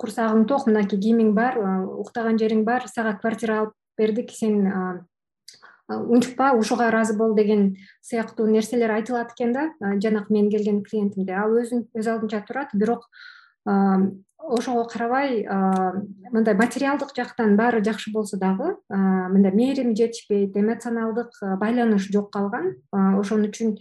курсагың 0.00 0.46
ток 0.48 0.66
мынакей 0.66 0.98
кийимиң 0.98 1.32
бар 1.34 1.58
уктаган 2.00 2.38
жериң 2.40 2.64
бар 2.64 2.88
сага 2.88 3.14
квартира 3.20 3.58
алып 3.60 3.74
бердик 3.98 4.30
сен 4.30 4.66
унчукпа 5.88 6.52
ушуга 6.56 6.88
ыраазы 6.88 7.16
бол 7.18 7.34
деген 7.34 7.76
сыяктуу 8.00 8.46
нерселер 8.46 8.90
айтылат 8.90 9.32
экен 9.34 9.52
да 9.52 9.70
жанагы 10.00 10.32
менин 10.32 10.50
келген 10.50 10.82
клиентимде. 10.82 11.34
Ал 11.34 11.52
өзүн 11.52 11.88
өз 11.94 12.08
алдынча 12.08 12.40
турат 12.46 12.72
бирок 12.72 13.08
ошого 13.64 14.84
карабай 14.84 15.46
мындай 16.32 16.54
материалдык 16.54 17.14
жактан 17.16 17.56
баары 17.56 17.82
жакшы 17.84 18.10
болсо 18.12 18.38
дагы 18.38 18.76
мындай 18.88 19.52
мээрим 19.52 19.94
жетишпейт 19.96 20.56
эмоционалдык 20.56 21.30
байланыш 21.60 22.08
жок 22.10 22.32
калган. 22.32 22.74
Ошон 22.92 23.46
үчүн 23.46 23.76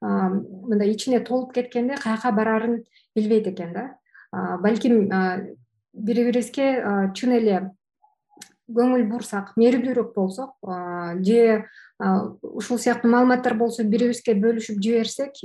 мындай 0.00 0.92
ичине 0.92 1.20
толуп 1.20 1.52
кеткенде 1.52 1.96
каяка 1.96 2.32
бараарын 2.32 2.84
билбейт 3.14 3.46
экен 3.52 3.72
да. 3.72 3.84
Балким 4.32 5.08
бири 5.92 6.24
бирибизге 6.24 7.10
чын 7.14 7.36
эле 7.36 7.60
көңүл 8.68 9.04
бурсак 9.10 9.52
мээримдүүрөөк 9.56 10.14
болсок 10.14 10.56
же 11.22 11.64
ушул 11.98 12.78
сыяктуу 12.78 13.08
маалыматтар 13.10 13.54
болсо 13.56 13.82
бири 13.82 14.10
бирибизге 14.10 14.34
бөлүшүп 14.36 14.80
жиберсек 14.84 15.38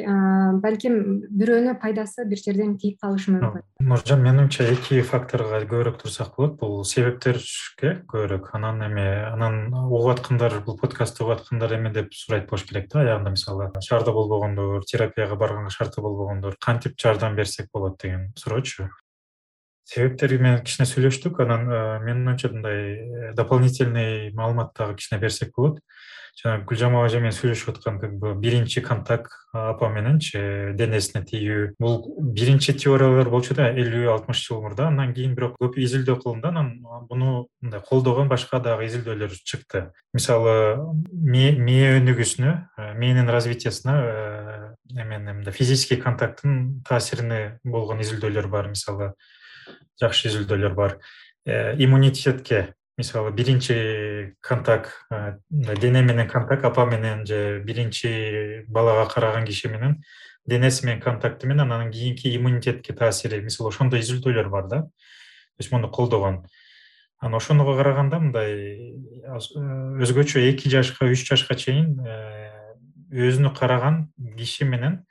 балким 0.63 1.21
бирөөнү 1.31 1.77
пайдасы 1.79 2.25
бир 2.27 2.41
жерден 2.43 2.73
тийип 2.77 2.99
калышы 2.99 3.31
мүмкүн. 3.31 3.63
Нуржан 3.87 4.19
менин 4.19 4.43
оюмча 4.43 4.67
эки 4.67 4.99
факторго 5.01 5.61
көбүрөөк 5.63 6.01
турсак 6.01 6.35
болот. 6.35 6.57
Бул 6.59 6.83
себептерге 6.83 7.93
көбүрөөк. 8.11 8.49
Анан 8.57 8.83
эме 8.89 9.05
анан 9.31 9.71
угуп 9.71 10.11
аткандар 10.17 10.59
бул 10.65 10.75
подкастты 10.81 11.23
угуп 11.23 11.39
аткандар 11.39 11.77
эме 11.77 11.93
деп 11.95 12.11
сурайт 12.11 12.49
болуш 12.49 12.67
керек 12.67 12.91
да. 12.91 13.05
Аягында 13.05 13.31
мисалы 13.31 13.69
шаардык 13.79 14.13
болбогондор 14.13 14.83
терапияга 14.83 15.39
барганга 15.39 15.71
шарттуу 15.71 16.03
болбогондор 16.03 16.59
кантип 16.59 16.99
жардам 16.99 17.35
берсек 17.39 17.71
болот 17.71 18.01
деген 18.01 18.33
суроочу 18.35 18.89
себептери 19.91 20.37
менен 20.37 20.61
кичине 20.63 20.87
сүйлөштүк. 20.87 21.41
Анан 21.43 21.65
менин 22.03 22.27
оюмча 22.27 22.51
мындай 22.51 22.83
э, 22.95 23.33
дополнительный 23.35 24.31
маалымат 24.35 24.75
дагы 24.77 24.95
кичине 24.99 25.19
берсек 25.19 25.55
болот 25.55 25.79
жанагы 26.39 26.65
гүлжамал 26.69 27.05
эже 27.07 27.19
менен 27.19 27.35
сүйлөшүп 27.35 27.75
аткан 27.75 27.99
как 27.99 28.13
бы 28.19 28.33
биринчи 28.35 28.81
контакт 28.81 29.33
апа 29.53 29.89
мененчи 29.91 30.39
денесине 30.79 31.23
тийүү 31.27 31.63
бул 31.79 31.99
биринчи 32.35 32.73
теориялар 32.73 33.29
болчу 33.29 33.55
да 33.57 33.67
элүү 33.69 34.07
алтымыш 34.13 34.41
жыл 34.47 34.61
мурда. 34.63 34.87
Андан 34.87 35.13
кийин 35.13 35.35
бирок 35.35 35.57
көп 35.59 35.77
изилдөө 35.81 36.21
кылынды 36.23 36.47
анан 36.47 36.71
муну 37.09 37.47
мындай 37.61 37.83
колдогон 37.87 38.31
башка 38.31 38.61
дагы 38.63 38.87
изилдөөлөр 38.87 39.35
чыкты. 39.43 39.91
Мисалы 40.13 40.79
мээ 41.11 41.99
өнүгүүсүнө 41.99 42.51
э, 42.77 42.93
мээнин 42.95 43.29
развитиясына 43.29 43.95
э, 44.01 44.75
эменин 44.95 45.41
мындай 45.41 45.53
физический 45.53 45.99
контакттын 45.99 46.83
таасирине 46.87 47.59
болгон 47.63 48.01
изилдөөлөр 48.01 48.47
бар 48.47 48.71
мисалы 48.71 49.13
жакшы 49.99 50.29
изилдөөлөр 50.31 50.73
бар. 50.75 50.99
Э, 51.45 51.75
иммунитетке 51.77 52.73
мисалы 53.01 53.31
биринчи 53.33 54.35
контакт 54.41 54.93
дене 55.49 56.01
менен 56.01 56.29
контакт 56.29 56.65
апа 56.65 56.85
менен 56.85 57.25
же 57.25 57.59
биринчи 57.65 58.63
балага 58.67 59.09
караган 59.09 59.45
киши 59.45 59.69
менен 59.69 60.03
денеси 60.45 60.85
менен 60.85 61.01
контакты 61.01 61.47
менен 61.47 61.71
анан 61.71 61.91
кийинки 61.91 62.35
иммунитетке 62.35 62.93
таасири. 62.93 63.41
Мисалы 63.41 63.69
ошондой 63.69 63.99
изилдөөлөр 63.99 64.49
бар 64.49 64.67
да. 64.67 64.81
То 64.81 65.59
есть 65.59 65.71
муну 65.71 65.89
колдогон. 65.89 66.45
Анан 67.19 67.35
ошого 67.35 67.75
караганда 67.77 68.19
мындай 68.19 68.95
өзгөчө 69.27 70.45
эки 70.49 70.69
жашка 70.69 71.05
үч 71.05 71.25
жашка 71.27 71.55
чейин 71.55 71.99
э, 72.05 72.49
өзүнө 73.11 73.53
караган 73.57 74.11
киши 74.37 74.65
менен 74.65 75.01
Э, 75.01 75.10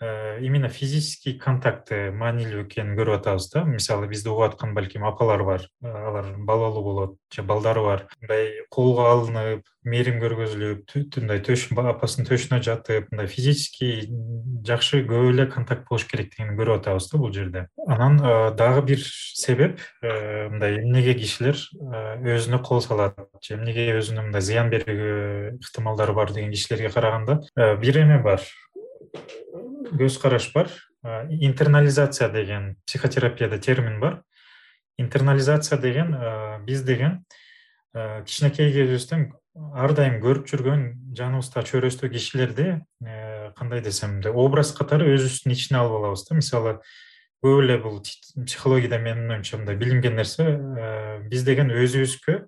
именно 0.00 0.68
физический 0.68 1.36
контакты 1.38 2.10
маанилүү 2.10 2.64
экенин 2.64 2.96
көрүп 2.98 3.20
атабыз 3.20 3.46
да. 3.52 3.62
Мисалы 3.64 4.08
бизди 4.10 4.28
угуп 4.28 4.48
аткан 4.48 4.74
балким 4.74 5.04
апалар 5.06 5.44
бар 5.46 5.68
э, 5.82 5.88
алар 5.88 6.32
балалуу 6.38 6.82
болот 6.82 7.14
же 7.32 7.42
балдары 7.42 7.82
бар. 7.84 8.02
Мындай 8.20 8.66
колго 8.74 9.06
алынып 9.06 9.62
мээрим 9.84 10.18
көргөзүлүп 10.18 10.96
мындай 11.20 11.92
апасынын 11.92 12.26
төшүнө 12.26 12.60
жатып 12.64 13.12
мындай 13.12 13.30
физический 13.30 14.08
жакшы 14.66 15.04
көп 15.06 15.30
эле 15.30 15.46
контакт 15.46 15.86
болуш 15.88 16.08
керек 16.10 16.34
дегенин 16.34 16.58
көрүп 16.58 16.80
атабыз 16.80 17.10
да 17.12 17.18
бул 17.18 17.32
жерде. 17.32 17.68
Анан 17.86 18.18
э, 18.18 18.50
дагы 18.58 18.82
бир 18.82 19.06
себеп 19.06 19.78
мындай 20.02 20.80
эмнеге 20.82 21.14
кишилер? 21.14 21.60
Өзүнө 21.78 22.64
кол 22.66 22.82
салат 22.82 23.14
же 23.40 23.54
эмнеге 23.54 23.92
өзүнө 24.00 24.26
мындай 24.26 24.42
зыян 24.42 24.74
берүүгө 24.74 25.58
ыктымалдары 25.60 26.18
бар 26.18 26.34
деген 26.34 26.50
кишилерге 26.50 26.90
караганда 26.90 27.40
бир 27.78 28.02
эме 28.02 28.18
бар 28.18 28.42
көз 29.84 30.18
караш 30.22 30.52
бар. 30.54 30.70
Интернализация 31.30 32.28
деген 32.32 32.76
психотерапияда 32.86 33.58
термин 33.58 34.00
бар. 34.00 34.22
Интернализация 34.98 35.78
деген 35.78 36.16
биз 36.66 36.82
деген 36.82 37.24
кичинекей 38.24 38.72
кезибизден 38.72 39.32
ар 39.74 39.92
дайым 39.94 40.20
көрүп 40.22 40.48
жүргөн 40.50 40.86
жаныбызда 41.14 41.62
чөйрөсүдө 41.68 42.10
кишилерди 42.10 42.68
кандай 43.54 43.80
десем 43.84 44.16
мындай 44.16 44.32
образ 44.32 44.72
катары 44.74 45.12
өзүбүздүн 45.14 45.52
ичине 45.54 45.78
алып 45.78 45.98
алабыз 46.00 46.24
да. 46.26 46.34
Мисалы 46.34 46.72
көп 47.44 47.60
эле 47.62 47.76
бул 47.78 48.00
психологияда 48.00 48.98
менин 48.98 49.30
оюмча 49.30 49.60
мындай 49.60 49.76
билинген 49.78 50.16
нерсе 50.16 50.56
биз 51.30 51.44
деген 51.46 51.70
өзүбүзгө 51.70 52.40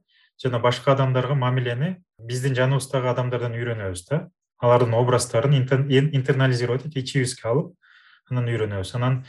жана 0.43 0.59
башка 0.59 0.97
адамдарга 0.97 1.35
мамилени 1.39 1.97
биздин 2.19 2.57
жаныбыздагы 2.59 3.13
адамдардан 3.13 3.55
үйрөнөбүз 3.55 4.03
да 4.11 4.27
алардын 4.59 4.95
образдарын 4.95 5.55
интернализировать 5.57 6.87
этип 6.87 7.05
ичибизге 7.05 7.49
алып 7.49 7.75
анан 8.31 8.49
үйрөнөбүз. 8.49 8.95
Анан 8.97 9.25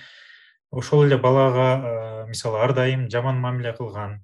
ошол 0.71 1.05
эле 1.05 1.17
балага 1.17 2.25
мисалы 2.27 2.63
ар 2.63 2.73
дайым 2.73 3.09
жаман 3.09 3.39
мамиле 3.39 3.73
кылган 3.73 4.19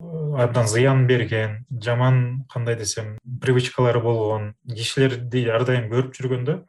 абдан 0.00 0.66
зыян 0.66 1.06
берген 1.06 1.64
жаман 1.70 2.44
кандай 2.52 2.76
десем 2.76 3.18
привычкалары 3.40 4.00
болгон 4.00 4.54
кишилерди 4.68 5.46
ар 5.48 5.64
дайым 5.64 5.90
көрүп 5.90 6.14
жүргөндө 6.18 6.64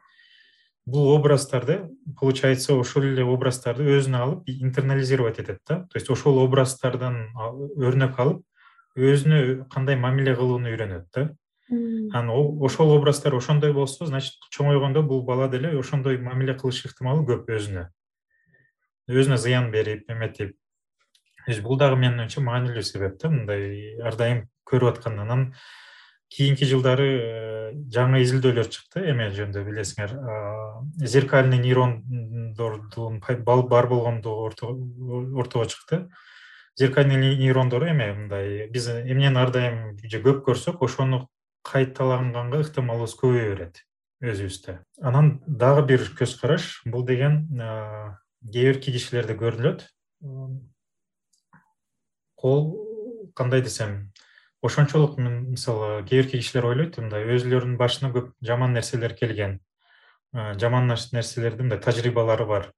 бул 0.86 1.16
образдарды 1.16 1.80
получается 2.20 2.74
ошол 2.74 3.08
эле 3.10 3.24
образдарды 3.26 3.82
өзүнө 3.98 4.18
алып 4.22 4.48
интернализировать 4.48 5.40
этет 5.40 5.58
да. 5.68 5.80
То 5.90 5.98
есть 5.98 6.10
ошол 6.10 6.38
образдардан 6.44 7.26
өрнөк 7.76 8.18
алып 8.18 8.44
өзүнө 8.96 9.66
кандай 9.70 9.96
мамиле 9.96 10.36
кылууну 10.36 10.70
үйрөнөт 10.70 11.10
да 11.12 11.28
анан 11.68 12.30
ошол 12.30 12.92
образдар 12.96 13.34
ошондой 13.34 13.72
болсо 13.72 14.06
значит 14.06 14.34
чоңойгондо 14.54 15.02
бул 15.02 15.24
бала 15.24 15.48
деле 15.48 15.78
ошондой 15.78 16.18
мамиле 16.18 16.54
кылыш 16.54 16.84
ыктымалы 16.86 17.24
көп 17.26 17.50
өзүнө. 17.50 17.88
Өзүнө 19.10 19.38
зыян 19.38 19.70
берип 19.72 20.10
эметип. 20.10 20.54
Бул 21.62 21.78
дагы 21.78 21.96
менин 21.96 22.22
оюмча 22.22 22.40
маанилүү 22.42 22.82
себеп 22.82 23.18
да 23.22 23.30
мындай 23.30 23.96
ар 24.02 24.16
дайым 24.18 24.46
көрүп 24.66 24.96
аткан 24.96 25.18
анан 25.22 25.44
кийинки 26.30 26.66
жылдары 26.66 27.06
э, 27.06 27.72
жаңы 27.94 28.22
изилдөөлөр 28.22 28.70
чыкты. 28.70 29.02
Эме 29.10 29.30
жөнүндө 29.34 29.62
билесиңер 29.66 30.16
зеркальный 31.02 31.58
нейрондордун 31.58 33.20
бар 33.46 33.86
болгондугу 33.86 34.50
ортого 35.38 35.66
чыкты. 35.66 36.08
Зеркальный 36.76 37.16
нейрондор 37.16 37.86
эме 37.90 38.12
мындай 38.12 38.68
биз 38.70 38.88
эмнени 38.88 39.38
ар 39.38 39.50
дайым 39.50 39.96
же 40.02 40.22
көп 40.22 40.42
көрсөк 40.46 40.82
ошону 40.82 41.28
кайталаганга 41.66 42.62
ыктымалыбыз 42.62 43.16
көбөйө 43.18 43.50
берет 43.54 43.82
өзүбүздө. 44.22 44.78
Анан 45.02 45.40
дагы 45.46 45.82
бир 45.90 46.04
көз 46.18 46.36
караш 46.40 46.68
бул 46.86 47.04
деген 47.06 47.44
кээ 48.46 48.72
бирки 48.72 48.94
кишилерде 48.94 49.34
көрүлөт 49.40 49.84
кол 52.38 52.62
кандай 53.34 53.62
десем 53.66 54.12
ошончолук 54.62 55.18
мисалы 55.18 56.04
кээ 56.06 56.22
бирки 56.22 56.40
кишилер 56.40 56.70
ойлойт 56.70 56.98
мындай 57.02 57.26
өзүлөрүнүн 57.36 57.76
башына 57.80 58.12
көп 58.14 58.32
жаман 58.40 58.72
нерселер 58.76 59.16
келген 59.18 59.58
жаман 60.32 60.88
нерселердин 60.88 61.66
мындай 61.66 61.80
тажрыйбалары 61.80 62.46
бар. 62.46 62.72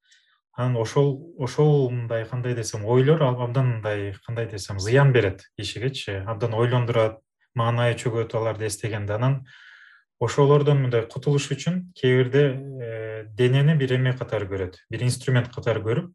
Анан 0.58 0.76
ошол 0.76 1.36
ошол 1.38 1.90
мындай 1.90 2.24
кандай 2.26 2.54
десем 2.54 2.84
ойлор 2.84 3.22
абдан 3.22 3.74
мындай 3.76 4.14
кандай 4.26 4.48
десем 4.50 4.80
зыян 4.80 5.12
берет 5.12 5.44
кишигечи 5.56 6.24
абдан 6.26 6.54
ойлондурат 6.54 7.20
маанайы 7.58 7.96
чөгөт 7.98 8.34
аларды 8.38 8.68
эстегенде 8.68 9.16
анан 9.16 9.40
ошолордон 10.20 10.82
мындай 10.84 11.06
кутулуш 11.06 11.50
үчүн 11.54 11.92
кээ 11.98 12.16
бирде 12.18 12.44
э, 12.48 13.24
денени 13.38 13.76
бир 13.78 13.94
эме 13.98 14.14
катары 14.18 14.48
көрөт 14.50 14.78
бир 14.90 15.04
инструмент 15.06 15.50
катары 15.54 15.82
көрүп 15.84 16.12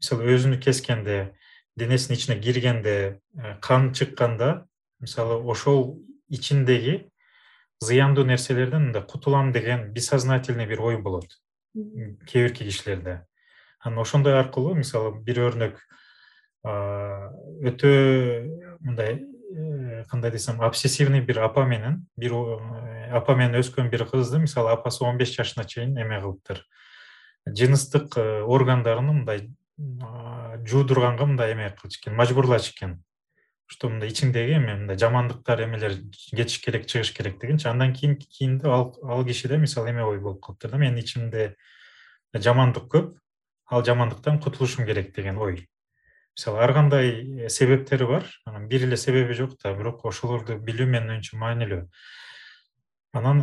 мисалы 0.00 0.34
өзүнү 0.34 0.60
кескенде 0.62 1.32
денесинин 1.76 2.18
ичине 2.18 2.38
киргенде 2.40 2.96
э, 3.38 3.56
кан 3.60 3.92
чыкканда 3.92 4.66
мисалы 5.00 5.40
ошол 5.42 5.98
ичиндеги 6.28 7.10
зыяндуу 7.80 8.24
нерселерден 8.24 8.90
мындай 8.90 9.02
кутулам 9.02 9.52
деген 9.52 9.92
бессознательный 9.92 10.66
бир 10.66 10.82
ой 10.82 10.98
болот 10.98 11.40
кээ 11.74 12.48
бирки 12.48 12.64
кишилерде. 12.64 13.24
Анан 13.80 14.00
ошондой 14.00 14.38
аркылуу 14.38 14.74
мисалы 14.74 15.14
бир 15.24 15.40
өрнөк 15.46 15.78
өтө 16.62 17.90
мындай 18.84 19.22
кандай 20.08 20.30
десем 20.30 20.60
обсессивный 20.62 21.20
бир 21.20 21.40
апа 21.40 21.64
менен 21.64 22.06
бир 22.16 22.32
э, 22.32 23.10
апа 23.10 23.34
менен 23.34 23.58
өскөн 23.60 23.90
бир 23.90 24.06
кызды 24.06 24.38
мисалы 24.38 24.70
апасы 24.70 25.04
он 25.04 25.18
беш 25.18 25.34
жашына 25.34 25.64
чейин 25.64 25.96
эме 25.98 26.20
кылыптыр. 26.20 26.64
Жыныстык 27.46 28.16
э, 28.16 28.42
органдарын 28.42 29.06
мындай 29.06 29.50
жуудурганга 29.78 31.26
мындай 31.26 31.52
эме 31.52 31.70
кылчу 31.70 32.00
экен 32.00 32.14
мажбурлачу 32.14 32.72
экен. 32.72 33.02
Что 33.66 33.88
мындай 33.88 34.10
ичиңдеги 34.10 34.54
эме 34.58 34.76
мындай 34.76 34.98
жамандыктар 34.98 35.64
эмелер 35.64 35.98
кетиш 36.30 36.60
керек 36.60 36.86
чыгыш 36.86 37.12
керек 37.12 37.40
дегенчи 37.40 37.66
андан 37.66 37.92
кийин 37.92 38.16
кийинде 38.16 38.68
ал 38.68 39.24
кишиде 39.24 39.58
мисалы 39.58 39.90
эме 39.90 40.04
ой 40.04 40.20
болуп 40.20 40.44
калыптыр 40.44 40.70
да 40.70 40.78
менин 40.78 40.98
ичимде 41.02 41.56
жамандык 42.34 42.86
көп 42.86 43.18
ал 43.66 43.84
жамандыктан 43.84 44.40
кутулушум 44.40 44.86
керек 44.86 45.14
деген 45.14 45.38
ой 45.38 45.68
мисалы 46.36 46.62
ар 46.64 46.72
кандай 46.72 47.48
себептери 47.48 48.06
бар. 48.06 48.24
Анан 48.46 48.68
бир 48.68 48.86
эле 48.86 48.96
себеби 48.96 49.34
жок 49.34 49.56
да 49.62 49.74
бирок 49.74 50.04
ошолорду 50.04 50.56
билүү 50.58 50.86
менин 50.86 51.16
оюмча 51.16 51.36
маанилүү. 51.36 51.86
Анан 53.12 53.40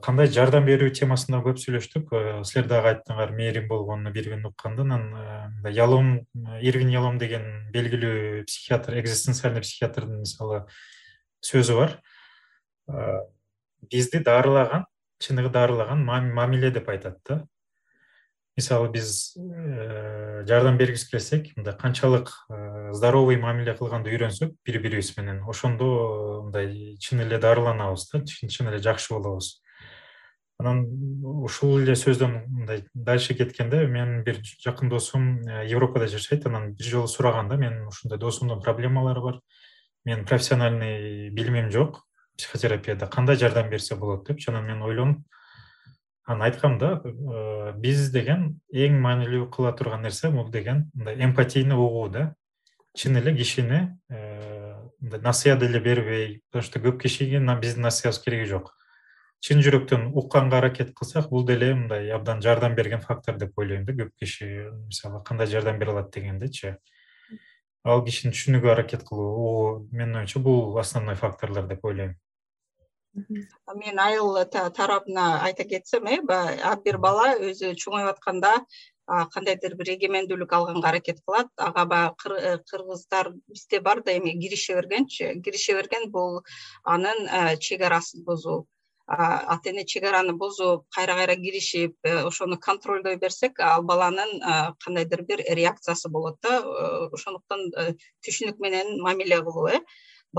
кандай 0.00 0.28
жардам 0.30 0.62
берүү 0.68 0.92
темасында 0.94 1.40
көп 1.42 1.58
сүйлөштүк. 1.58 2.12
Силер 2.46 2.68
дагы 2.70 2.92
айттыңар 2.92 3.32
мээрим 3.34 3.66
болгонуну 3.66 4.12
бир 4.14 4.28
күн 4.30 4.46
укканда 4.46 4.84
анан 4.86 5.08
мындай 5.56 5.74
ялом 5.74 6.12
ирвин 6.62 6.92
ялом 6.94 7.18
деген 7.18 7.66
белгилүү 7.74 8.44
психиатр 8.46 9.00
экзистенциальный 9.00 9.64
психиатрдын 9.66 10.22
мисалы 10.22 10.62
сөзү 11.42 11.80
бар. 11.80 11.98
Бизди 13.90 14.22
даарылаган 14.22 14.86
чыныгы 15.18 15.50
даарылаган 15.50 16.06
мамиле 16.06 16.70
деп 16.70 16.88
айтат 16.88 17.18
да 17.26 17.42
мисалы 18.58 18.90
биз 18.90 19.36
э, 19.38 20.42
жардам 20.46 20.78
бергибиз 20.78 21.06
келсек 21.08 21.52
мындай 21.56 21.76
канчалык 21.78 22.32
э, 22.50 22.90
здоровый 22.92 23.38
мамиле 23.38 23.74
кылганды 23.78 24.10
үйрөнсөк 24.10 24.56
бири 24.66 24.80
бирибиз 24.82 25.12
менен 25.16 25.44
ошондо 25.46 25.86
э, 25.86 26.40
мындай 26.48 26.96
чын 26.98 27.22
эле 27.22 27.38
дарыланабыз 27.38 28.08
да 28.10 28.24
чын 28.26 28.72
эле 28.72 28.82
жакшы 28.82 29.14
болобуз. 29.14 29.60
Анан 30.58 30.82
ушул 31.46 31.78
эле 31.78 31.94
сөздөн 31.94 32.34
мындай 32.48 32.82
дальше 32.94 33.38
кеткенде 33.38 33.86
менин 33.86 34.24
бир 34.26 34.42
жакын 34.42 34.90
досум 34.90 35.38
европада 35.62 36.10
жашайт 36.10 36.46
анан 36.50 36.72
бир 36.74 36.86
жолу 36.86 37.06
сураган 37.06 37.48
да 37.48 37.56
менин 37.56 37.86
ушундай 37.86 38.18
досумдун 38.18 38.60
проблемалары 38.60 39.20
бар. 39.20 39.40
Менин 40.04 40.26
профессиональный 40.26 41.30
билимим 41.30 41.70
жок. 41.70 42.02
Психотерапияда 42.36 43.06
кандай 43.06 43.36
жардам 43.36 43.70
берсе 43.70 43.94
болот 43.94 44.26
депчи 44.26 44.50
анан 44.50 44.66
мен 44.66 44.82
ойлонуп 44.82 45.22
анан 46.28 46.42
айткам 46.42 46.78
да 46.78 47.00
э, 47.04 47.72
биз 47.80 48.10
деген 48.12 48.58
эң 48.68 48.98
маанилүү 49.00 49.48
кыла 49.54 49.72
турган 49.72 50.02
нерсе 50.04 50.28
бул 50.28 50.50
деген 50.52 50.90
мындай 50.94 51.16
эмпатийный 51.24 51.76
угуу 51.76 52.08
да. 52.12 52.34
Чын 52.96 53.16
эле 53.16 53.34
кишини 53.36 53.96
э, 54.10 54.74
мындай 55.00 55.20
насыят 55.20 55.60
деле 55.60 55.80
бербей 55.80 56.42
потому 56.50 56.62
что 56.62 56.80
көп 56.80 57.00
кишиге 57.00 57.40
биздин 57.40 57.82
насыятыбыз 57.82 58.22
кереги 58.24 58.44
жок. 58.44 58.74
Чын 59.40 59.62
жүрөктөн 59.64 60.12
укканга 60.12 60.58
аракет 60.58 60.92
кылсак 60.94 61.30
бул 61.30 61.46
деле 61.46 61.74
мындай 61.74 62.10
абдан 62.10 62.42
жардам 62.42 62.74
берген 62.74 63.00
фактор 63.00 63.38
деп 63.38 63.56
ойлойм 63.56 63.86
да 63.86 63.92
көп 63.92 64.12
киши 64.20 64.68
мисалы 64.86 65.24
кандай 65.24 65.46
жардам 65.46 65.78
бере 65.78 65.92
алат 65.92 66.12
дегендечи. 66.12 66.76
Ал 67.84 68.04
кишини 68.04 68.34
түшүнүүгө 68.34 68.72
аракет 68.74 69.08
кылуу 69.08 69.32
угуу 69.32 69.88
менин 69.92 70.16
оюмча 70.16 70.40
бул 70.40 70.76
основной 70.78 71.14
факторлор 71.14 71.68
деп 71.68 71.84
ойлойм 71.84 72.18
мен 73.74 73.98
айыл 73.98 74.44
тарабына 74.50 75.40
айта 75.46 75.64
кетсем 75.64 76.06
э 76.06 76.20
баягы 76.22 76.62
ар 76.62 76.78
бир 76.84 76.98
бала 76.98 77.34
өзү 77.38 77.74
чоңоюп 77.74 78.14
атканда 78.14 78.54
кандайдыр 79.08 79.74
бир 79.78 79.92
эгемендүүлүк 79.94 80.52
алганга 80.52 80.90
аракет 80.90 81.20
кылат. 81.24 81.48
Ага 81.56 81.84
баягы 81.88 82.34
э, 82.36 82.58
кыргыздар 82.70 83.32
бизде 83.48 83.80
бар 83.80 84.02
да 84.04 84.12
эме 84.12 84.32
киреше 84.40 84.74
бергенчи 84.74 85.40
киреше 85.44 85.74
берген 85.74 86.10
бул 86.10 86.42
анын 86.84 87.26
э, 87.26 87.56
чек 87.56 87.82
арасын 87.82 88.24
бузуу. 88.24 88.66
Ата 89.06 89.70
эне 89.70 89.86
чек 89.86 90.04
араны 90.04 90.34
бузуп 90.34 90.84
кайра 90.94 91.14
кайра 91.14 91.36
киришип 91.36 91.96
э, 92.02 92.20
ошону 92.26 92.58
контролдой 92.58 93.16
берсек 93.16 93.58
ал 93.60 93.82
баланын 93.82 94.74
кандайдыр 94.84 95.22
бир 95.22 95.40
реакциясы 95.48 96.08
болот 96.08 96.36
да. 96.42 96.60
Ошондуктан 97.12 97.70
түшүнүк 98.26 98.60
менен 98.60 99.00
мамиле 99.00 99.40
кылуу 99.40 99.68
э 99.68 99.80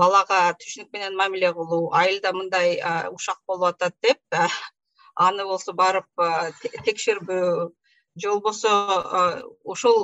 балага 0.00 0.40
түшүнүк 0.60 0.90
менен 0.96 1.16
мамиле 1.18 1.52
кылуу 1.56 1.90
айылда 2.02 2.32
мындай 2.36 2.78
ушак 3.16 3.40
болуп 3.48 3.74
атат 3.74 3.96
деп 4.06 4.40
аны 5.26 5.44
болсо 5.44 5.74
барып 5.82 6.08
текшербөө. 6.86 7.70
Же 8.20 8.30
болбосо 8.32 8.70
ошол 9.72 10.00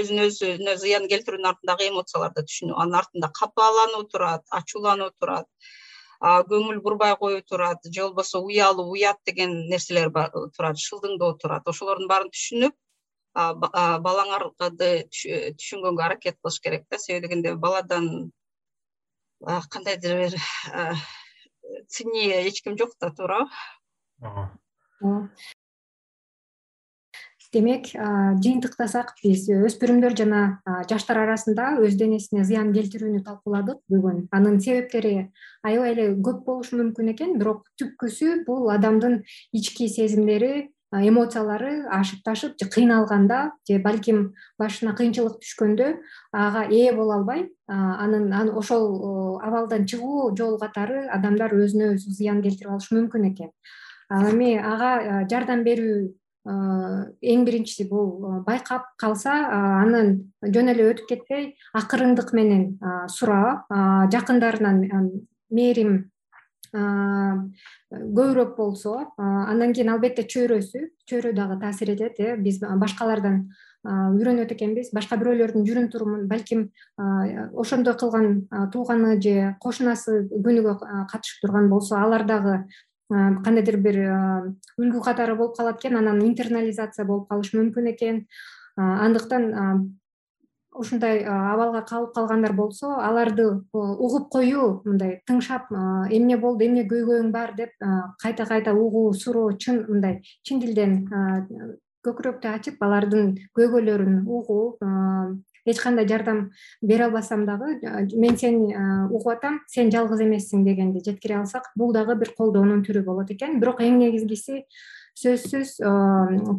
өзүн 0.00 0.22
өзүнө 0.24 0.76
зыян 0.80 1.04
келтирүүнүн 1.10 1.50
артындагы 1.50 1.90
эмоцияларды 1.90 2.46
түшүнүү 2.48 2.78
анын 2.80 2.96
артында 3.02 3.28
капалануу 3.36 4.06
турат 4.14 4.46
ачуулануу 4.60 5.10
турат 5.20 5.46
көңүл 6.20 6.80
бурбай 6.86 7.12
коюу 7.20 7.42
турат 7.52 7.84
же 7.84 8.06
болбосо 8.06 8.40
уялуу 8.40 8.88
уят 8.94 9.20
деген 9.26 9.52
нерселер 9.68 10.10
турат 10.56 10.80
шылдыңдоо 10.86 11.36
турат. 11.42 11.68
Ошолордун 11.68 12.08
баарын 12.08 12.32
түшүнүп 12.32 12.74
балаңарды 14.08 14.90
түшүнгөнгө 15.12 16.06
аракет 16.08 16.40
кылыш 16.40 16.60
керек 16.64 16.88
да. 16.90 16.98
Себеби 16.98 17.28
дегенде 17.28 17.54
баладан 17.54 18.32
кандайдыр 19.44 20.18
бир 20.20 20.32
ценнее 21.88 22.48
эч 22.48 22.62
ким 22.62 22.76
жок 22.78 22.92
да 23.00 23.10
туурабы. 23.10 23.50
Демек 27.50 27.88
жыйынтыктасак 27.90 29.16
биз 29.24 29.48
өспүрүмдөр 29.50 30.14
жана 30.14 30.42
жаштар 30.86 31.18
арасында 31.24 31.72
өз 31.82 31.96
денесине 31.98 32.44
зыян 32.46 32.70
келтирүүнү 32.76 33.24
талкууладык 33.26 33.80
бүгүн. 33.90 34.28
Анын 34.30 34.60
себептери 34.62 35.32
аябай 35.66 35.96
эле 35.96 36.04
көп 36.14 36.44
болушу 36.46 36.78
мүмкүн 36.78 37.10
экен 37.16 37.34
бирок 37.40 37.64
түпкүсү 37.80 38.44
бул 38.46 38.70
адамдын 38.70 39.24
ички 39.50 39.88
сезимдери 39.90 40.70
эмоциялары 40.92 41.86
ашып 41.94 42.22
ташып 42.24 42.56
же 42.58 42.66
кыйналганда 42.68 43.52
же 43.68 43.78
балким 43.78 44.34
башына 44.58 44.94
кыйынчылык 44.98 45.38
түшкөндө 45.42 45.90
ага 46.32 46.64
ээ 46.66 46.94
боло 46.96 47.20
албай 47.20 47.46
анын 47.68 48.50
ошол 48.58 49.38
абалдан 49.38 49.86
чыгуу 49.86 50.34
жолу 50.36 50.58
катары 50.58 51.06
адамдар 51.06 51.54
өзүнө 51.54 51.94
өзү 51.94 52.16
зыян 52.18 52.42
келтирип 52.42 52.72
алышы 52.74 52.96
мүмкүн 52.98 53.30
экен. 53.30 53.52
Ал 54.10 54.32
эми 54.32 54.56
ага 54.58 55.22
жардам 55.30 55.62
берүү 55.62 56.10
эң 56.44 57.44
биринчиси 57.46 57.86
бул 57.88 58.42
байкап 58.46 58.90
калса 58.98 59.32
анан 59.84 60.32
жөн 60.42 60.72
эле 60.72 60.90
өтүп 60.90 61.06
кетпей 61.06 61.52
акырындык 61.76 62.32
менен 62.32 62.80
суроо 63.06 63.60
жакындарынан 64.10 64.80
мээрим 65.50 66.10
көбүрөөк 66.74 68.56
болсо 68.56 69.12
андан 69.18 69.72
кийин 69.74 69.90
албетте 69.90 70.22
чөйрөсү 70.22 70.86
чөйрө 71.10 71.32
дагы 71.34 71.58
таасир 71.60 71.90
этет 71.96 72.20
э 72.20 72.36
биз 72.36 72.60
башкалардан 72.60 73.50
үйрөнөт 73.84 74.52
экенбиз. 74.52 74.90
Башка 74.92 75.16
бирөөлөрдүн 75.16 75.64
жүрүм 75.64 75.88
турумун 75.90 76.28
балким 76.28 76.68
ошондой 77.56 77.96
кылган 77.96 78.48
тууганы 78.72 79.16
же 79.22 79.56
кошунасы 79.60 80.28
күнүгө 80.28 80.76
катышып 81.10 81.40
турган 81.42 81.70
болсо 81.70 81.96
алар 81.96 82.26
дагы 82.28 82.64
кандайдыр 83.08 83.80
бир 83.80 83.96
үлгү 84.78 85.00
катары 85.02 85.34
болуп 85.34 85.56
калат 85.56 85.80
экен 85.80 85.96
анан 85.96 86.20
интернализация 86.22 87.06
болуп 87.06 87.28
калышы 87.30 87.56
мүмкүн 87.56 87.90
экен. 87.94 88.26
Андыктан 88.76 89.99
ушундай 90.74 91.24
абалга 91.24 91.82
калып 91.88 92.14
калгандар 92.14 92.52
болсо 92.52 92.94
аларды 93.02 93.46
угуп 93.72 94.30
коюу 94.30 94.82
мындай 94.84 95.20
тыңшап 95.26 95.70
эмне 96.14 96.38
болду 96.38 96.64
эмне 96.64 96.86
көйгөйүң 96.88 97.30
бар 97.34 97.54
деп 97.58 97.74
кайта 98.22 98.46
кайта 98.46 98.74
угуу 98.74 99.12
суроо 99.14 99.52
чын 99.52 99.84
мындай 99.88 100.20
чын 100.46 100.60
дилден 100.62 100.96
көкүрөктү 102.06 102.48
ачып 102.54 102.82
алардын 102.82 103.34
көйгөйлөрүн 103.58 104.22
угуу 104.26 104.76
эч 105.66 105.80
кандай 105.82 106.06
жардам 106.08 106.50
бере 106.82 107.04
албасам 107.04 107.44
дагы 107.46 107.74
мен 108.16 108.36
сени 108.38 108.74
угуп 109.10 109.28
атам 109.34 109.60
сен 109.68 109.90
жалгыз 109.92 110.22
эмессиң 110.24 110.64
дегенди 110.64 111.02
жеткире 111.04 111.36
алсак 111.40 111.68
бул 111.76 111.92
дагы 111.92 112.16
бир 112.16 112.32
колдоонун 112.38 112.82
түрү 112.86 113.04
болот 113.04 113.30
экен. 113.30 113.60
Бирок 113.60 113.82
эң 113.84 113.98
негизгиси 114.00 114.64
сөзсүз 115.20 115.76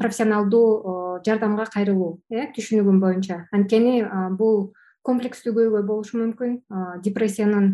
профессионалдуу 0.02 1.22
жардамга 1.26 1.66
кайрылуу 1.74 2.20
э 2.30 2.48
түшүнүгүм 2.56 3.00
боюнча. 3.02 3.48
Анткени 3.52 4.04
бул 4.38 4.74
комплекстүү 5.08 5.54
көйгөй 5.56 5.84
болушу 5.86 6.20
мүмкүн. 6.22 6.60
Депрессиянын 7.06 7.74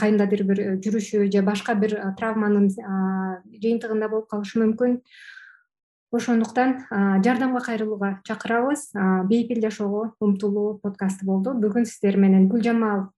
кайындадыр 0.00 0.44
бир 0.50 0.62
жүрүшү 0.84 1.24
же 1.32 1.42
башка 1.42 1.74
бир 1.74 1.96
травманын 2.18 2.68
жыйынтыгында 2.68 4.08
болуп 4.12 4.28
калышы 4.28 4.60
мүмкүн. 4.60 5.00
Ошондуктан 6.12 6.76
жардамга 7.24 7.64
кайрылууга 7.64 8.20
чакырабыз. 8.28 8.90
Бейпил 9.28 9.62
жашоого 9.64 10.12
умтулуу 10.20 10.78
подкасты 10.82 11.24
болду. 11.24 11.56
Бүгүн 11.56 11.88
сиздер 11.88 12.16
менен 12.16 12.48
гүлжамал 12.52 13.08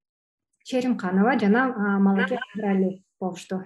шеримканова 0.65 1.39
жана 1.39 1.99
малаке 1.99 2.39
абдрали 2.39 3.03
болушту 3.19 3.65